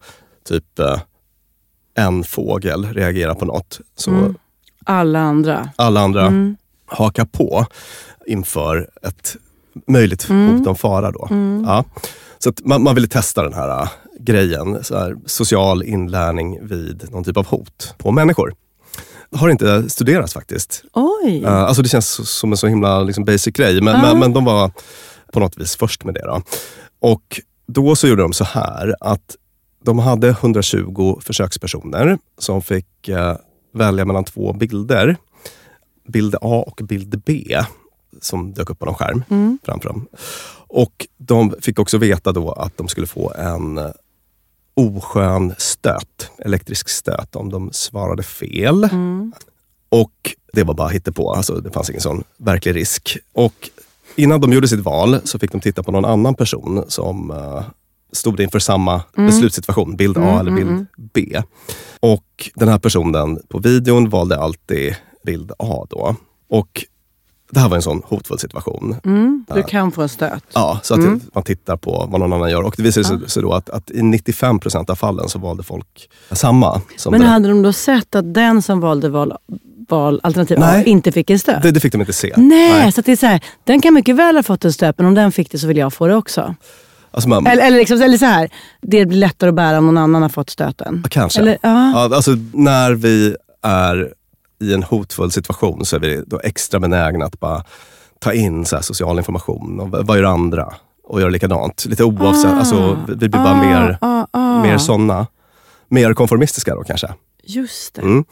[0.49, 1.01] typ eh,
[1.95, 4.35] en fågel reagerar på något så Mm.
[4.85, 5.71] Alla andra.
[5.77, 6.57] alla andra Mm.
[6.87, 7.67] hakar på
[8.27, 9.37] inför ett
[9.87, 10.59] möjligt Mm.
[10.59, 11.11] hot om fara.
[11.11, 11.29] Då.
[11.31, 11.65] Mm.
[11.67, 11.85] Ja.
[12.39, 13.89] Så att man, man ville testa den här äh,
[14.21, 18.55] grejen, så här, social inlärning vid någon typ av hot på människor.
[19.33, 20.85] Har inte studerats faktiskt.
[20.93, 21.43] Oj.
[21.43, 24.03] Uh, alltså det känns som en så himla liksom, basic grej, men, Ja.
[24.03, 24.71] men, men de var
[25.33, 26.23] på något vis först med det.
[26.27, 26.43] Då.
[27.01, 29.37] Och då så gjorde de så här att
[29.85, 33.37] de hade 120 försökspersoner som fick eh,
[33.75, 35.17] välja mellan två bilder.
[36.09, 37.59] Bild A och bild B
[38.21, 39.59] som dök upp på någon skärm Mm.
[39.65, 40.07] framför dem.
[40.69, 43.87] Och de fick också veta då att de skulle få en eh,
[44.79, 48.85] oskön stöt, elektrisk stöt, om de svarade fel.
[48.85, 49.33] Mm.
[49.89, 53.17] Och det var bara hittepå, alltså det fanns ingen sån verklig risk.
[53.33, 53.71] Och
[54.17, 57.63] innan de gjorde sitt val så fick de titta på någon annan person som eh,
[58.13, 59.27] stod inför samma Mm.
[59.27, 60.87] beslutssituation, bild A Mm, eller mm, bild mm.
[61.13, 61.43] B.
[62.01, 66.17] Och den här personen på videon valde alltid bild A då.
[66.49, 66.85] Och
[67.51, 68.97] det här var en sån hotfull situation.
[69.05, 69.45] Mm.
[69.55, 69.67] Du Ja.
[69.67, 70.45] kan få en stöt.
[70.55, 71.21] Ja, så att Mm.
[71.35, 72.63] man tittar på vad någon annan gör.
[72.63, 75.63] Och det visade sig sig då att, att i 95 procent av fallen så valde
[75.63, 76.81] folk samma.
[77.11, 77.27] Men det.
[77.27, 79.33] hade de då sett att den som valde val,
[79.89, 80.85] val alternativ A Nej.
[80.89, 81.63] inte fick en stöt?
[81.63, 82.35] det, det fick de inte se.
[82.37, 84.99] Nej, så att det är så här, den kan mycket väl ha fått en stöt,
[84.99, 86.55] men om den fick det så vill jag få det också.
[87.11, 88.51] Alltså man, Eller, eller, liksom, eller så här,
[88.83, 91.05] det blir lättare att bära om någon annan har fått stöten.
[91.11, 91.41] Kanske.
[91.41, 91.91] Eller, ja.
[91.93, 94.13] Ja, alltså, när vi är
[94.61, 97.65] i en hotfull situation så är vi då extra benägna att bara
[98.19, 99.81] ta in så social information.
[99.81, 100.75] Och vad gör andra?
[101.05, 101.85] Och göra likadant.
[101.89, 102.51] Lite oavsett.
[102.53, 102.57] Ah.
[102.57, 104.63] Alltså, vi blir bara Ah, mer, ah, ah.
[104.63, 105.27] mer såna.
[105.89, 107.09] Mer konformistiska då kanske.
[107.45, 108.03] Just det.
[108.03, 108.25] Mm.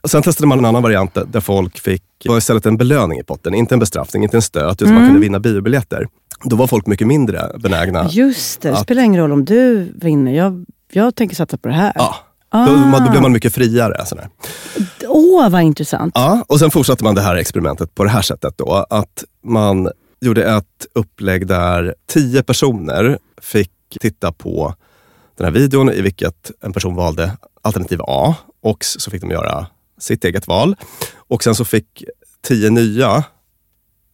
[0.00, 3.22] Och sen testade man en annan variant där folk fick var istället en belöning i
[3.24, 3.54] potten.
[3.54, 5.08] Inte en bestraffning, inte en stöt, utan man Mm.
[5.14, 6.06] kunde vinna biobiljetter.
[6.44, 8.08] Då var folk mycket mindre benägna.
[8.10, 10.32] Just det, det spelar ingen roll om du vinner.
[10.32, 11.92] Jag, jag tänker satsa på det här.
[11.94, 12.16] Ja.
[12.54, 12.66] Ah.
[12.66, 14.06] Då, då blev man mycket friare.
[14.06, 14.28] Sådär.
[15.08, 16.12] Åh, vad intressant.
[16.14, 18.58] Ja, och sen fortsatte man det här experimentet på det här sättet.
[18.58, 19.88] Då, att man
[20.20, 24.74] gjorde ett upplägg där tio personer fick titta på
[25.36, 29.66] den här videon i vilket en person valde alternativ A och så fick de göra
[29.98, 30.76] sitt eget val.
[31.14, 32.04] Och sen så fick
[32.42, 33.24] tio nya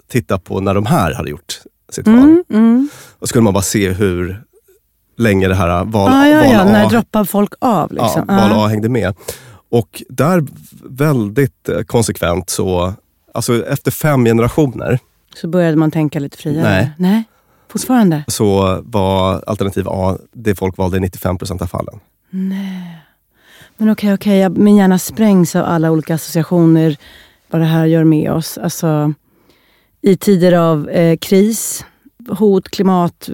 [0.08, 2.16] titta på när de här hade gjort sitt val.
[2.16, 2.88] Mm, mm.
[3.18, 4.44] Och så skulle man bara se hur
[5.18, 7.92] länge det här val, Ah, ja, val ja, A när droppar folk av?
[7.92, 8.24] Liksom.
[8.28, 8.64] Ja, val Ah.
[8.64, 9.14] A hängde med.
[9.70, 10.44] Och där
[10.90, 12.92] väldigt eh, konsekvent så,
[13.34, 14.98] alltså efter fem generationer
[15.36, 16.62] Så började man tänka lite friare?
[16.62, 16.90] Nej.
[16.98, 17.24] Nej.
[17.72, 18.24] Fortfarande?
[18.28, 22.00] så var alternativ A det folk valde i 95 procent av fallen.
[22.30, 22.98] Nej.
[23.76, 24.38] Men okej, okej.
[24.38, 26.96] jag- min hjärna sprängs av alla olika associationer.
[27.50, 28.58] Vad det här gör med oss.
[28.58, 29.12] Alltså,
[30.02, 31.84] I tider av eh, kris,
[32.30, 33.28] hot, klimat,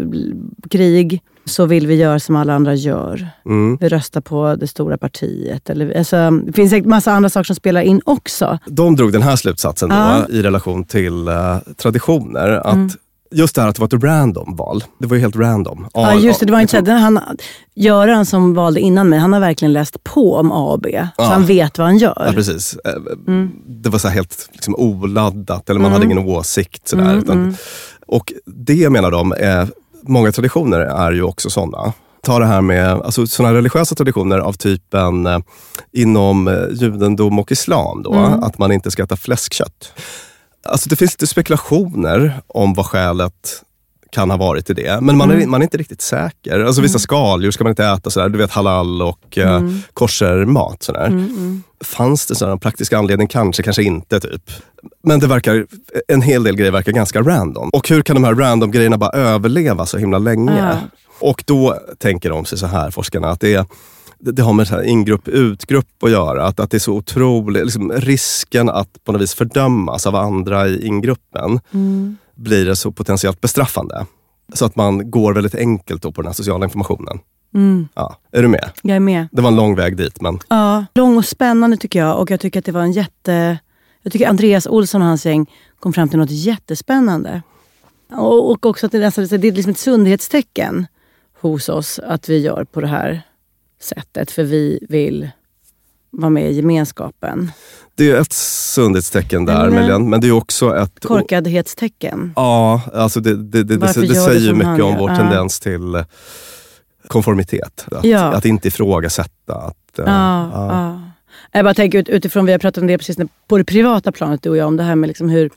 [0.70, 3.28] krig så vill vi göra som alla andra gör.
[3.47, 3.76] Mm.
[3.80, 5.70] Vi röstar på det stora partiet.
[5.70, 8.59] Eller, alltså, det finns säkert massa andra saker som spelar in också.
[8.66, 10.26] De drog den här slutsatsen då, Ja.
[10.28, 12.49] i relation till eh, traditioner.
[12.51, 12.88] Att Mm.
[13.36, 14.84] Just det här att det var ett random val.
[14.99, 15.86] Det var ju helt random.
[15.95, 16.47] Ja, just det.
[16.47, 17.20] det var inte här, han,
[17.74, 21.07] Göran som valde innan mig, han har verkligen läst på om A och B.
[21.16, 21.24] Så Ja.
[21.24, 22.22] han vet vad han gör.
[22.26, 22.76] Ja, precis.
[22.84, 22.92] Eh,
[23.26, 23.51] Mm.
[23.66, 25.92] Det var så här helt liksom, oladdat, eller man Mm.
[26.03, 26.88] hade ingen åsikt.
[26.88, 27.55] Sådär, Mm, utan, mm.
[28.07, 29.68] Och det menar de, är,
[30.02, 31.92] många traditioner är ju också sådana.
[32.22, 35.38] Ta det här med alltså, såna religiösa traditioner av typen eh,
[35.92, 38.42] inom eh, judendom och islam, då, Mm.
[38.42, 39.92] att man inte ska äta fläskkött.
[40.66, 43.62] Alltså, det finns lite spekulationer om vad skälet
[44.14, 45.00] kan ha varit i det.
[45.00, 45.50] Men man, är, Mm.
[45.50, 46.60] man är inte riktigt säker.
[46.60, 47.00] Alltså, Vissa Mm.
[47.00, 49.78] skaldjur ska man inte äta, sådär, du vet halal och eh, Mm.
[49.94, 50.82] koshermat.
[50.82, 51.06] Sådär.
[51.06, 51.62] Mm, mm.
[51.84, 53.28] Fanns det en praktisk anledning?
[53.28, 54.20] Kanske, kanske inte.
[54.20, 54.50] typ.
[55.02, 55.66] Men det verkar,
[56.08, 57.68] en hel del grejer verkar ganska random.
[57.72, 60.58] Och hur kan de här random grejerna bara överleva så himla länge?
[60.58, 60.76] Ja.
[61.20, 63.64] Och då tänker de sig så här, forskarna, att det är
[64.18, 66.46] det det har med så här ingrupp utgrupp att göra.
[66.46, 70.68] Att, att det är så otroligt, liksom, risken att på något vis fördömas av andra
[70.68, 72.16] i ingruppen Mm.
[72.35, 74.07] Blir det så potentiellt bestraffande.
[74.53, 77.18] Så att man går väldigt enkelt då på den här sociala informationen.
[77.55, 77.89] Mm.
[77.95, 78.70] Ja, är du med?
[78.82, 79.28] Jag är med.
[79.32, 82.18] Det var en lång väg dit, men Ja, lång och spännande tycker jag.
[82.18, 83.59] Och jag tycker att det var en jätte...
[84.03, 87.43] Jag tycker Andreas Olsson och hans gäng kom fram till något jättespännande.
[88.12, 90.87] Och, och också att det, alltså, det är liksom ett sundhetstecken
[91.41, 93.22] hos oss att vi gör på det här
[93.80, 94.30] sättet.
[94.30, 95.30] För vi vill
[96.18, 97.50] vara med i gemenskapen.
[97.94, 99.70] det är ett sundhetstecken där?
[99.70, 101.00] Mellan, men det är också ett...
[101.00, 102.32] Korkadhetstecken.
[102.36, 105.16] Ja, alltså det, det, det, det, säger ju mycket om vår Ja.
[105.16, 106.04] tendens till eh,
[107.08, 107.86] konformitet.
[107.90, 108.20] Att, Ja.
[108.20, 109.54] att inte ifrågasätta.
[109.54, 111.00] Att, eh, Ja, ja.
[111.52, 113.16] Jag bara tänker ut, utifrån, vi har pratat om det precis
[113.48, 115.50] på det privata planet du och jag, om det här med liksom hur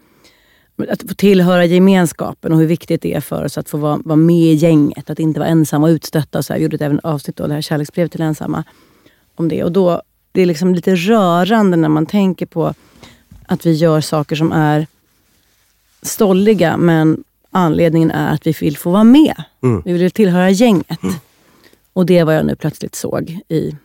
[0.90, 4.16] att få tillhöra gemenskapen och hur viktigt det är för oss att få vara, vara
[4.16, 5.10] med i gänget.
[5.10, 6.38] Att inte vara ensamma och utstötta.
[6.38, 6.58] Och så här.
[6.58, 8.64] Vi gjorde ett även avsnitt då, det här kärleksbrevet till ensamma.
[9.36, 9.64] Om det.
[9.64, 10.02] Och då,
[10.38, 12.74] det är liksom lite rörande när man tänker på
[13.46, 14.88] att vi gör saker som är
[16.02, 19.44] stolliga men anledningen är att vi vill få vara med.
[19.64, 19.82] Mm.
[19.86, 21.00] Vi vill tillhöra gänget.
[21.94, 23.76] Och det var jag nu plötsligt såg i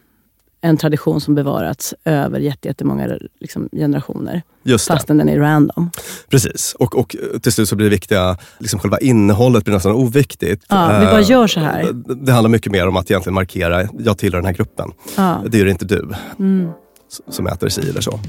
[0.64, 3.08] en tradition som bevarats över jätte- jättemånga
[3.40, 4.42] liksom, generationer.
[4.64, 4.94] Just det.
[4.94, 5.90] Fastän den är random.
[6.30, 10.64] Precis, och, och till slut så blir det viktiga, liksom själva innehållet blir nästan oviktigt.
[10.68, 11.92] Ja, vi bara Eh, gör så här.
[12.16, 14.90] Det, handlar mycket mer om att egentligen markera, jag tillhör den här gruppen.
[15.16, 15.42] Ja.
[15.48, 16.08] Det gör inte du,
[16.38, 16.70] Mm.
[17.30, 18.20] som äter si eller så.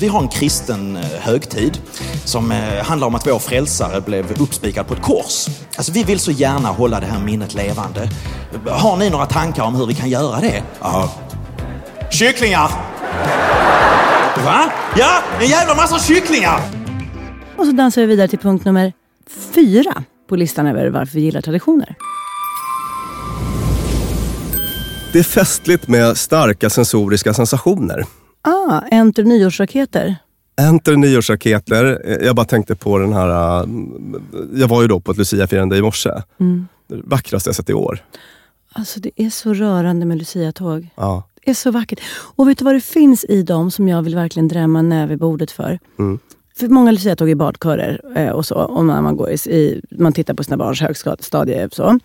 [0.00, 1.78] Vi har en kristen eh, högtid
[2.24, 5.46] som eh, handlar om att vår frälsare blev uppspikad på ett kors.
[5.76, 8.10] Alltså, vi vill så gärna hålla det här minnet levande.
[8.66, 10.62] Har ni några tankar om hur vi kan göra det?
[10.80, 11.12] Ja.
[12.10, 12.70] Kycklingar!
[14.44, 14.72] Va?
[14.96, 16.60] Ja, en jävla massa kycklingar!
[17.56, 18.92] Och så dansar vi vidare till punkt nummer
[19.54, 21.94] fyra på listan över varför vi gillar traditioner.
[25.12, 28.04] Det är festligt med starka sensoriska sensationer.
[28.42, 30.16] Ah, enter nyårsraketer.
[30.60, 32.02] Enter nyårsraketer.
[32.24, 33.60] Jag bara tänkte på den här...
[33.60, 33.66] eh,
[34.54, 36.10] Jag var ju då på ett luciafirande i morse.
[36.40, 36.68] Mm.
[36.88, 38.04] Det vackraste jag sett i år.
[38.72, 40.88] Alltså det är så rörande med luciatåg.
[40.96, 41.22] Ja.
[41.42, 42.00] Är så vackert.
[42.36, 45.14] Och vet du vad det finns i dem som jag vill verkligen drämma en näve
[45.14, 45.78] i bordet för?
[45.98, 46.18] Mm.
[46.56, 48.54] För många luciatåg är badkörer eh, och så.
[48.54, 51.68] Och när man, går i, i, man tittar på sina barns högstadie.
[51.72, 51.98] Så.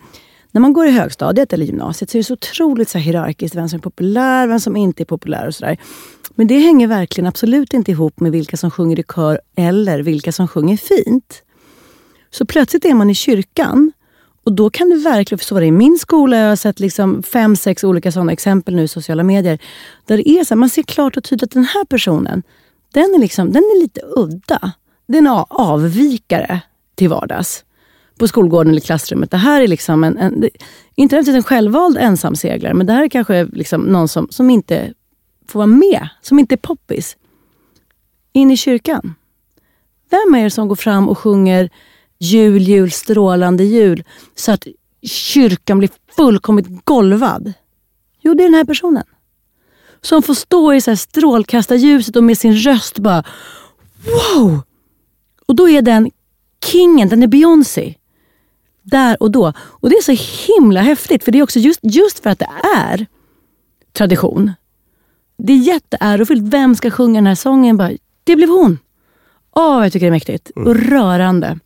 [0.50, 3.56] när man går i högstadiet eller gymnasiet så är det så otroligt så här hierarkiskt.
[3.56, 5.76] Vem som är populär, vem som inte är populär och sådär.
[6.34, 10.32] Men det hänger verkligen absolut inte ihop med vilka som sjunger i kör eller vilka
[10.32, 11.42] som sjunger fint.
[12.30, 13.92] Så plötsligt är man i kyrkan
[14.46, 15.66] och då kan du verkligen förstå det.
[15.66, 19.22] I min skola jag har sett liksom fem, sex olika sådana exempel nu i sociala
[19.22, 19.58] medier.
[20.04, 22.42] Där det är så här, man ser klart och tydligt att den här personen,
[22.92, 24.72] den är, liksom, den är lite udda.
[25.06, 26.60] Den är avvikare
[26.94, 27.64] till vardags.
[28.18, 29.30] På skolgården eller klassrummet.
[29.30, 30.50] Det här är liksom en, en
[30.94, 34.94] inte en självvald ensamseglare, men det här är kanske liksom någon som, som inte
[35.48, 36.08] får vara med.
[36.22, 37.16] Som inte är poppis.
[38.32, 39.14] In i kyrkan.
[40.10, 41.70] Vem är det som går fram och sjunger
[42.18, 44.04] jul, jul, strålande jul
[44.34, 44.66] så att
[45.02, 47.52] kyrkan blir fullkomligt golvad?
[48.20, 49.04] Jo, det är den här personen.
[50.00, 53.24] Som får stå i så här strålkastarljuset och med sin röst bara
[54.04, 54.60] wow!
[55.46, 56.10] Och då är den
[56.64, 57.94] kingen, den är Beyoncé.
[58.82, 59.52] Där och då.
[59.58, 62.50] Och det är så himla häftigt för det är också just, just för att det
[62.76, 63.06] är
[63.92, 64.52] tradition.
[65.38, 66.42] Det är jätteärofyllt.
[66.42, 67.76] Vem ska sjunga den här sången?
[67.76, 67.92] Bara,
[68.24, 68.78] det blev hon.
[69.50, 70.50] Åh, jag tycker det är mäktigt.
[70.56, 70.68] Mm.
[70.68, 71.58] Och rörande.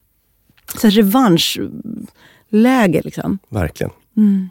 [0.76, 3.38] Så revanschläge liksom.
[3.48, 3.90] Verkligen.
[4.16, 4.50] Mm.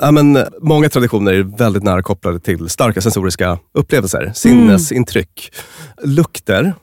[0.00, 4.32] Ja, men, många traditioner är väldigt nära kopplade till starka sensoriska upplevelser.
[4.34, 5.52] Sinnesintryck.
[5.98, 6.16] Mm.
[6.16, 6.74] Lukter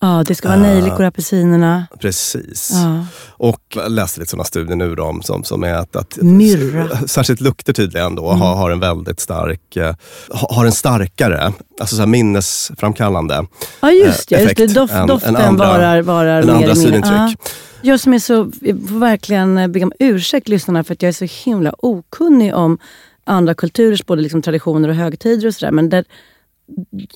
[0.00, 1.86] Ja, det ska vara nejlikor och apelsinerna.
[2.00, 2.70] Precis.
[2.72, 3.06] Ja.
[3.28, 6.88] Och läste lite sådana studier nu då, som, som är att, att Myrra.
[7.06, 8.40] särskilt lukter tydligen då, mm.
[8.40, 9.94] har, har en väldigt stark, eh,
[10.30, 13.46] har en starkare, alltså så här minnesframkallande
[13.80, 14.66] Ja just, ja, just det.
[14.66, 17.14] Dof, än, doften än andra, varar, varar än andra synintryck.
[17.14, 17.34] Ja.
[17.82, 21.28] Jag som är så, jag får verkligen be om ursäkt lyssnarna för att jag är
[21.28, 22.78] så himla okunnig om
[23.24, 25.72] andra kulturers både liksom traditioner och högtider och sådär.
[25.72, 26.04] Men där,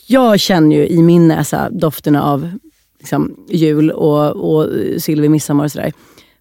[0.07, 2.51] jag känner ju i min näsa dofterna av
[3.01, 5.93] liksom, jul och, och sill vid midsommar och sådär.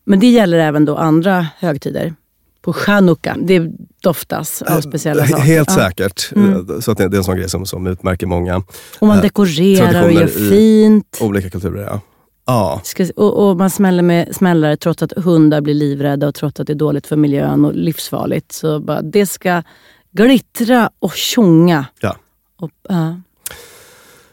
[0.03, 2.13] Men det gäller även då andra högtider.
[2.61, 3.71] På chanukka, det
[4.03, 5.43] doftas av speciella saker.
[5.43, 6.31] Helt säkert.
[6.35, 6.81] Mm.
[6.81, 8.63] Så att det är en sån grej som, som utmärker många
[8.99, 11.17] Och man eh, dekorerar och gör fint.
[11.21, 12.01] olika kulturer, ja.
[12.45, 12.81] Ja.
[13.15, 16.73] Och, och, man smäller med smällare trots att hundar blir livrädda och trots att det
[16.73, 18.51] är dåligt för miljön och livsfarligt.
[18.51, 19.63] Så bara, det ska
[20.11, 21.85] glittra och tjonga.
[21.99, 22.15] Ja.
[22.59, 23.13] Och, uh.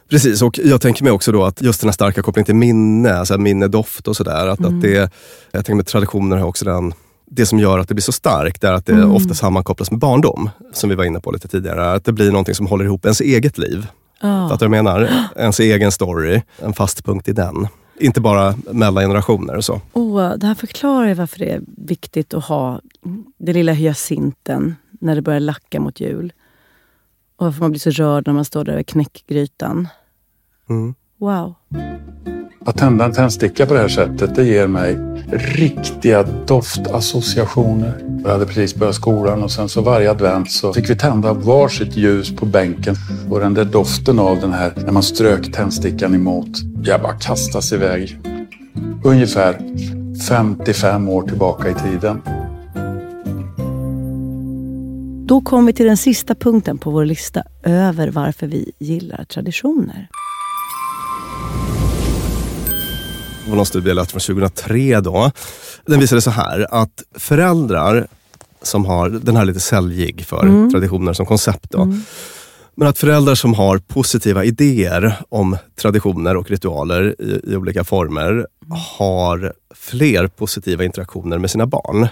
[0.09, 3.15] Precis, och jag tänker mig också då att just den här starka kopplingen till minne,
[3.15, 4.49] alltså minne, doft och sådär.
[4.49, 4.79] Att, mm.
[4.79, 4.85] att
[5.53, 6.95] jag tänker med traditioner har också den
[7.31, 9.13] det som gör att det blir så starkt är att det mm.
[9.13, 10.51] ofta sammankopplas med barndom.
[10.73, 11.93] Som vi var inne på lite tidigare.
[11.93, 13.87] Att det blir någonting som håller ihop ens eget liv.
[14.23, 14.49] Oh.
[14.49, 15.11] Vad jag menar?
[15.37, 17.69] Ens egen story, en fast punkt i den.
[18.01, 19.81] Inte bara mellan generationer och så.
[19.93, 22.81] Oh, det här förklarar varför det är viktigt att ha
[23.39, 26.33] den lilla hyacinten när det börjar lacka mot jul.
[27.37, 29.89] Och varför man blir så rörd när man står där vid knäckgrytan.
[30.69, 30.95] Mm.
[31.19, 31.55] Wow.
[32.65, 34.99] Att tända en tändsticka på det här sättet, det ger mig
[35.33, 38.21] riktiga doftassociationer.
[38.25, 41.97] Jag hade precis börjat skolan och sen så varje advent så fick vi tända varsitt
[41.97, 42.95] ljus på bänken.
[43.31, 46.49] Och den där doften av den här, när man strök tändstickan emot,
[46.83, 48.19] jag bara kastas iväg.
[49.05, 49.59] Ungefär
[50.29, 52.23] 55 år tillbaka i tiden.
[55.29, 60.09] Då kom vi till den sista punkten på vår lista över varför vi gillar traditioner.
[63.45, 65.31] Det var någon studie jag från 2003 då.
[65.87, 68.07] Den visade så här att föräldrar
[68.63, 70.71] som har, den här är lite säljig för mm.
[70.71, 71.71] traditioner som koncept.
[71.71, 71.83] Då.
[71.83, 72.01] Mm.
[72.75, 78.47] Men att föräldrar som har positiva idéer om traditioner och ritualer i, i olika former
[78.99, 82.09] har fler positiva interaktioner med sina barn.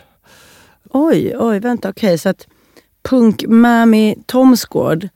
[0.91, 1.89] Oj, oj, vänta.
[1.89, 2.47] Okej, okay, så att
[3.09, 5.09] punk-Mami Tomsgård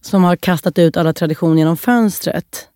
[0.00, 2.68] som har kastat ut alla traditioner genom fönstret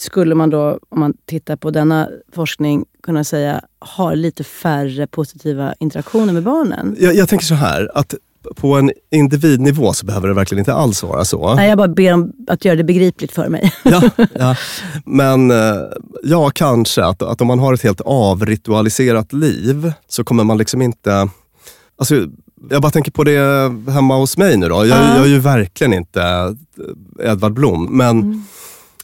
[0.00, 5.74] skulle man då, om man tittar på denna forskning, kunna säga har lite färre positiva
[5.78, 6.96] interaktioner med barnen?
[7.00, 8.14] Jag, jag tänker så här, att
[8.56, 11.54] på en individnivå så behöver det verkligen inte alls vara så.
[11.54, 13.72] Nej, jag bara ber om att göra det begripligt för mig.
[13.84, 14.02] ja,
[14.34, 14.56] ja.
[15.04, 15.76] Men eh,
[16.22, 20.82] ja, kanske att, att om man har ett helt avritualiserat liv så kommer man liksom
[20.82, 21.28] inte...
[21.98, 22.26] Alltså,
[22.70, 24.86] jag bara tänker på det hemma hos mig nu då.
[24.86, 25.16] Jag, uh.
[25.16, 26.56] jag är ju verkligen inte
[27.22, 28.44] Edvard Blom, men mm.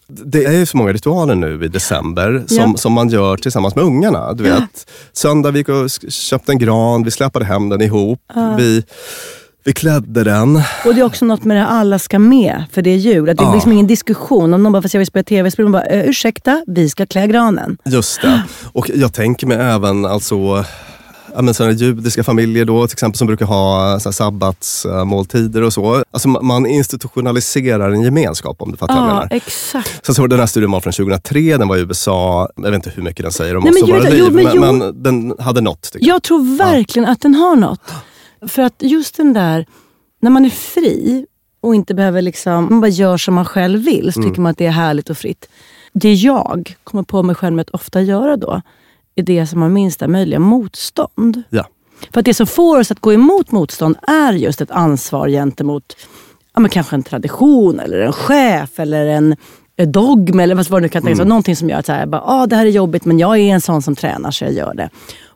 [0.06, 2.76] det är ju så många ritualer nu i december som, ja.
[2.76, 4.32] som man gör tillsammans med ungarna.
[4.32, 4.92] Du vet, ja.
[5.12, 8.20] Söndag vi gick och köpte en gran, vi släpade hem den ihop.
[8.36, 8.56] Uh.
[8.56, 8.84] Vi,
[9.64, 10.56] vi klädde den.
[10.84, 13.28] Och det är också något med det alla ska med, för det är jul.
[13.28, 14.54] Att det är liksom ingen diskussion.
[14.54, 17.26] Om någon bara, fast jag vill spela tv-spel, man bara, eh, ursäkta, vi ska klä
[17.26, 17.78] granen.
[17.84, 18.42] Just det.
[18.72, 20.64] Och jag tänker mig även alltså ja,
[21.42, 26.04] men sådana judiska familjer då, till exempel som brukar ha så här, sabbatsmåltider och så.
[26.10, 29.28] Alltså man- institutionaliserar en gemenskap om du fattar vad jag Ja, menar.
[29.30, 30.06] exakt.
[30.06, 32.48] Sen så var den här studien var från 2003, den var i USA.
[32.56, 34.44] Jag vet inte hur mycket den säger om Nej, oss men och jo, våra liv,
[34.54, 35.90] men men, men den hade något.
[35.94, 36.02] jag.
[36.14, 37.80] Jag tror verkligen att den har något.
[38.48, 39.66] För att just den där,
[40.22, 41.26] när man är fri
[41.62, 44.30] och inte behöver liksom, man bara gör som man själv vill, så Mm.
[44.30, 45.48] tycker man att det är härligt och fritt.
[45.92, 48.62] Det jag kommer på mig själv med att ofta göra då,
[49.14, 51.42] är det som har minsta möjliga motstånd.
[51.50, 51.68] Ja.
[52.12, 55.96] För att det som får oss att gå emot motstånd är just ett ansvar gentemot
[56.54, 59.36] ja, men kanske en tradition, eller en chef, eller en
[59.76, 61.28] en dogm, eller vad det nu kan tänkas vara.
[61.28, 63.54] Någonting som gör att så här, bara, ah, det här är jobbigt, men jag är
[63.54, 64.90] en sån som tränar så jag gör det.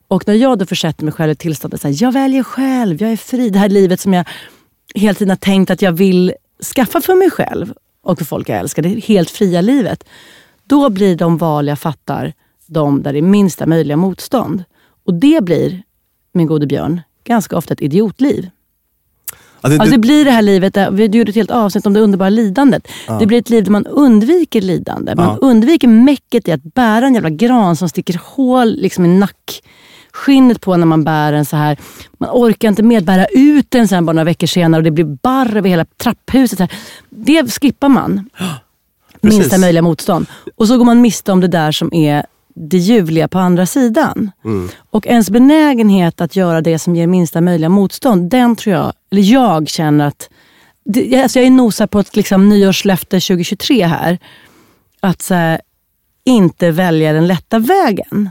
[0.09, 3.13] Och när jag då försätter mig själv i tillståndet, så här, jag väljer själv, jag
[3.13, 3.51] är fri.
[3.51, 4.29] Det här livet som jag
[4.95, 6.33] hela tiden har tänkt att jag vill
[6.75, 7.73] skaffa för mig själv
[8.03, 10.05] och för folk jag älskar, det helt fria livet.
[10.65, 12.33] Då blir de val jag fattar
[12.69, 14.65] de där det är minsta möjliga motstånd.
[15.07, 15.83] Och det blir,
[16.33, 18.51] min gode Björn, ganska ofta ett idiotliv.
[19.61, 21.93] Ja, det- Alltså det blir det här livet, där, vi gjorde ett helt avsnitt om
[21.93, 22.89] det underbara lidandet.
[23.07, 23.19] Ja.
[23.19, 25.15] Det blir ett liv där man undviker lidande.
[25.15, 25.37] Man Ja.
[25.41, 30.77] undviker mäcket i att bära en jävla gran som sticker hål liksom i nackskinnet på
[30.77, 31.77] när man bär den så här.
[32.19, 34.91] Man orkar inte med att bära ut den sen bara några veckor senare och det
[34.91, 36.59] blir barr över hela trapphuset.
[36.59, 36.73] Här.
[37.11, 38.31] Det skippar man.
[39.21, 40.27] Minsta möjliga motstånd.
[40.57, 42.27] Och så går man miste om det där som är
[42.61, 44.31] det ljuvliga på andra sidan.
[44.45, 44.69] Mm.
[44.91, 49.23] Och ens benägenhet att göra det som ger minsta möjliga motstånd, den tror jag, eller
[49.23, 50.29] jag känner att,
[50.85, 54.19] det, jag- alltså jag är nosar på ett liksom, nyårslöfte 2023 här.
[55.01, 55.61] Att så här,
[56.25, 58.31] inte välja den lätta vägen.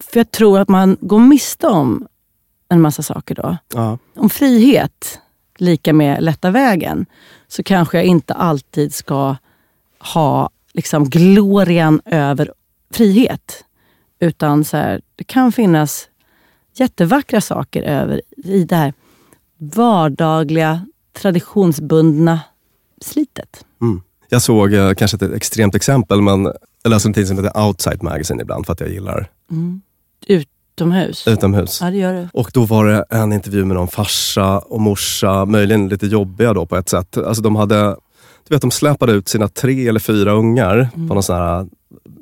[0.00, 2.06] För jag tror att man går miste om
[2.68, 3.56] en massa saker då.
[3.74, 3.98] Ja.
[4.16, 5.18] Om frihet
[5.58, 7.06] lika med lätta vägen,
[7.48, 9.36] så kanske jag inte alltid ska
[10.14, 12.52] ha liksom glorian över
[12.90, 13.64] frihet.
[14.20, 16.08] Utan så här, det kan finnas
[16.74, 18.94] jättevackra saker över i det här
[19.58, 22.40] vardagliga, traditionsbundna
[23.00, 23.64] slitet.
[23.80, 24.02] Mm.
[24.28, 26.52] Jag såg eh, kanske ett extremt exempel, men
[26.82, 29.80] jag läser en tidning som heter Outside Magazine ibland för att jag gillar Mm.
[30.26, 31.28] Utomhus.
[31.28, 31.80] utomhus.
[31.80, 32.28] Ja, det gör det.
[32.32, 36.66] Och då var det en intervju med någon farsa och morsa, möjligen lite jobbiga då
[36.66, 37.16] på ett sätt.
[37.16, 37.96] Alltså de hade,
[38.48, 41.66] du vet de släpade ut sina tre eller fyra ungar på någon sån här,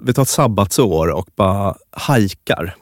[0.03, 2.75] vi tar ett sabbatsår och bara hajkar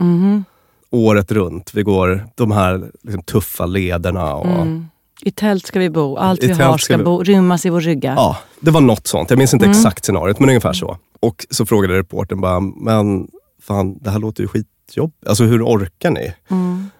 [0.00, 0.44] Mhm.
[0.90, 1.74] året runt.
[1.74, 4.34] Vi går de här liksom, tuffa lederna.
[4.34, 4.86] Och, Mm.
[5.20, 6.16] I tält ska vi bo.
[6.16, 8.14] Allt vi har ska ska vi- bo, rymmas i vår rygga.
[8.16, 9.30] Ja, det var något sånt.
[9.30, 9.76] Jag minns inte Mm.
[9.78, 10.98] exakt scenariot, men ungefär så.
[11.20, 13.28] Och så frågade reportern bara, men
[13.62, 15.12] fan det här låter ju skitjobb.
[15.26, 16.34] Alltså hur orkar ni?
[16.50, 16.90] Mm.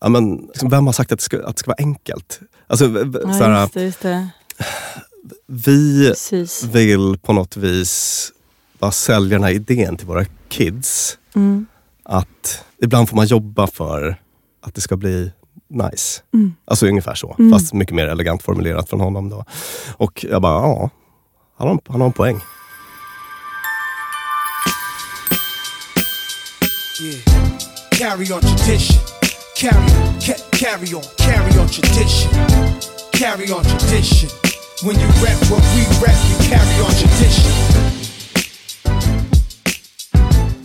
[0.00, 2.40] Ja, men, liksom, vem har sagt att det ska, att det ska vara enkelt?
[2.66, 4.28] Alltså, Ja, så här, just det, just det.
[5.46, 6.62] Vi Precis.
[6.64, 8.32] vill på något vis
[8.78, 11.18] bara sälja den här idén till våra kids.
[11.34, 11.66] Mm.
[12.02, 14.20] Att ibland får man jobba för
[14.62, 15.32] att det ska bli
[15.70, 16.22] nice.
[16.34, 16.54] Mm.
[16.64, 17.52] Alltså ungefär så, Mm.
[17.52, 19.28] fast mycket mer elegant formulerat från honom.
[19.28, 19.44] Då.
[19.96, 20.90] Och jag bara, ja,
[21.58, 22.40] han har, han har en poäng.
[27.02, 27.20] Yeah.
[27.90, 29.25] Carry on tradition.
[29.60, 32.30] Carry on, ca- carry on, carry on tradition.
[33.12, 34.28] Carry on tradition.
[34.84, 37.52] When you rap what we rap, you carry on tradition.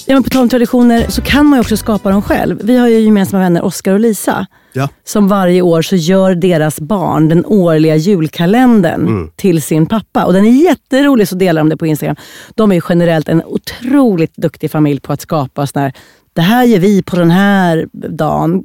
[0.05, 2.59] Ja, men på tal om traditioner så kan man ju också skapa dem själv.
[2.63, 4.45] Vi har ju gemensamma vänner, Oskar och Lisa.
[4.73, 4.89] Ja.
[5.03, 9.29] Som varje år så gör deras barn den årliga julkalendern Mm.
[9.35, 10.25] till sin pappa.
[10.25, 12.15] Och den är jätterolig, så delar de det på Instagram.
[12.55, 15.93] De är ju generellt en otroligt duktig familj på att skapa såna här,
[16.33, 18.63] det här gör vi på den här dagen.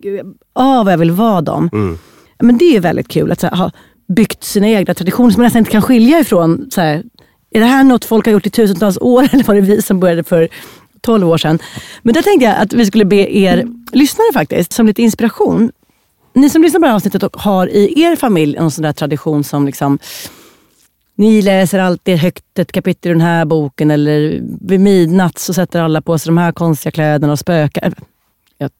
[0.54, 1.70] Åh, vad jag vill vara dem.
[1.72, 1.98] Mm.
[2.38, 3.70] Men det är väldigt kul att här, ha
[4.08, 6.68] byggt sina egna traditioner som man nästan inte kan skilja ifrån.
[6.70, 7.02] Så här,
[7.50, 10.00] är det här något folk har gjort i tusentals år eller var det vi som
[10.00, 10.48] började för
[11.00, 11.58] 12 år sedan?
[12.02, 15.72] Men där tänkte jag att vi skulle be er lyssnare faktiskt, som lite inspiration.
[16.32, 18.92] Ni som lyssnar på det här avsnittet och har i er familj en sån där
[18.92, 19.98] tradition som liksom
[21.16, 25.80] ni läser alltid högt ett kapitel i den här boken eller vid midnatt så sätter
[25.80, 27.94] alla på sig de här konstiga kläderna och spökar.
[28.58, 28.70] Jag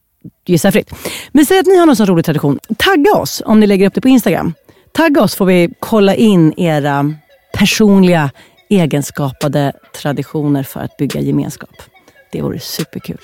[0.45, 0.91] gissar fritt.
[1.31, 2.59] Men säg att ni har någon sån rolig tradition.
[2.77, 4.53] Tagga oss om ni lägger upp det på Instagram.
[4.93, 7.13] Tagga oss får vi kolla in era
[7.53, 8.31] personliga
[8.69, 11.75] egenskapade traditioner för att bygga gemenskap.
[12.31, 13.21] Det vore superkul.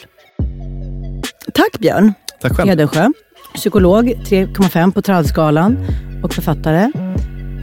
[1.53, 2.70] Tack Björn Tack själv.
[2.70, 3.09] Hedensjö.
[3.55, 5.78] Psykolog 3,5 på Tradskalan
[6.24, 6.91] och författare.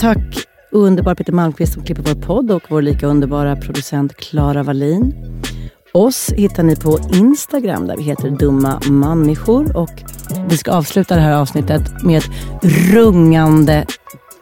[0.00, 5.14] Tack Underbara Peter Malmqvist som klipper vår podd och vår lika underbara producent Klara Wallin.
[5.92, 10.02] Oss hittar ni på Instagram där vi heter Dumma Människor och
[10.48, 12.30] vi ska avsluta det här avsnittet med ett
[12.92, 13.86] rungande,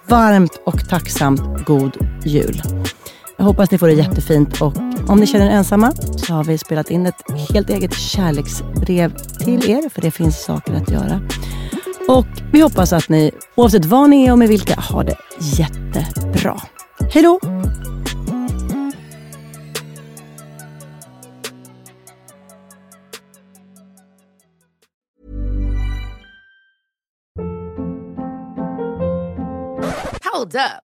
[0.09, 2.63] varmt och tacksamt god jul.
[3.37, 4.77] Jag hoppas ni får det jättefint och
[5.09, 9.13] om ni känner er ensamma så har vi spelat in ett helt eget kärleksbrev
[9.45, 11.21] till er, för det finns saker att göra.
[12.09, 16.61] Och vi hoppas att ni, oavsett var ni är och med vilka, har det jättebra.
[17.13, 17.41] Hej då!
[30.33, 30.88] Hold up.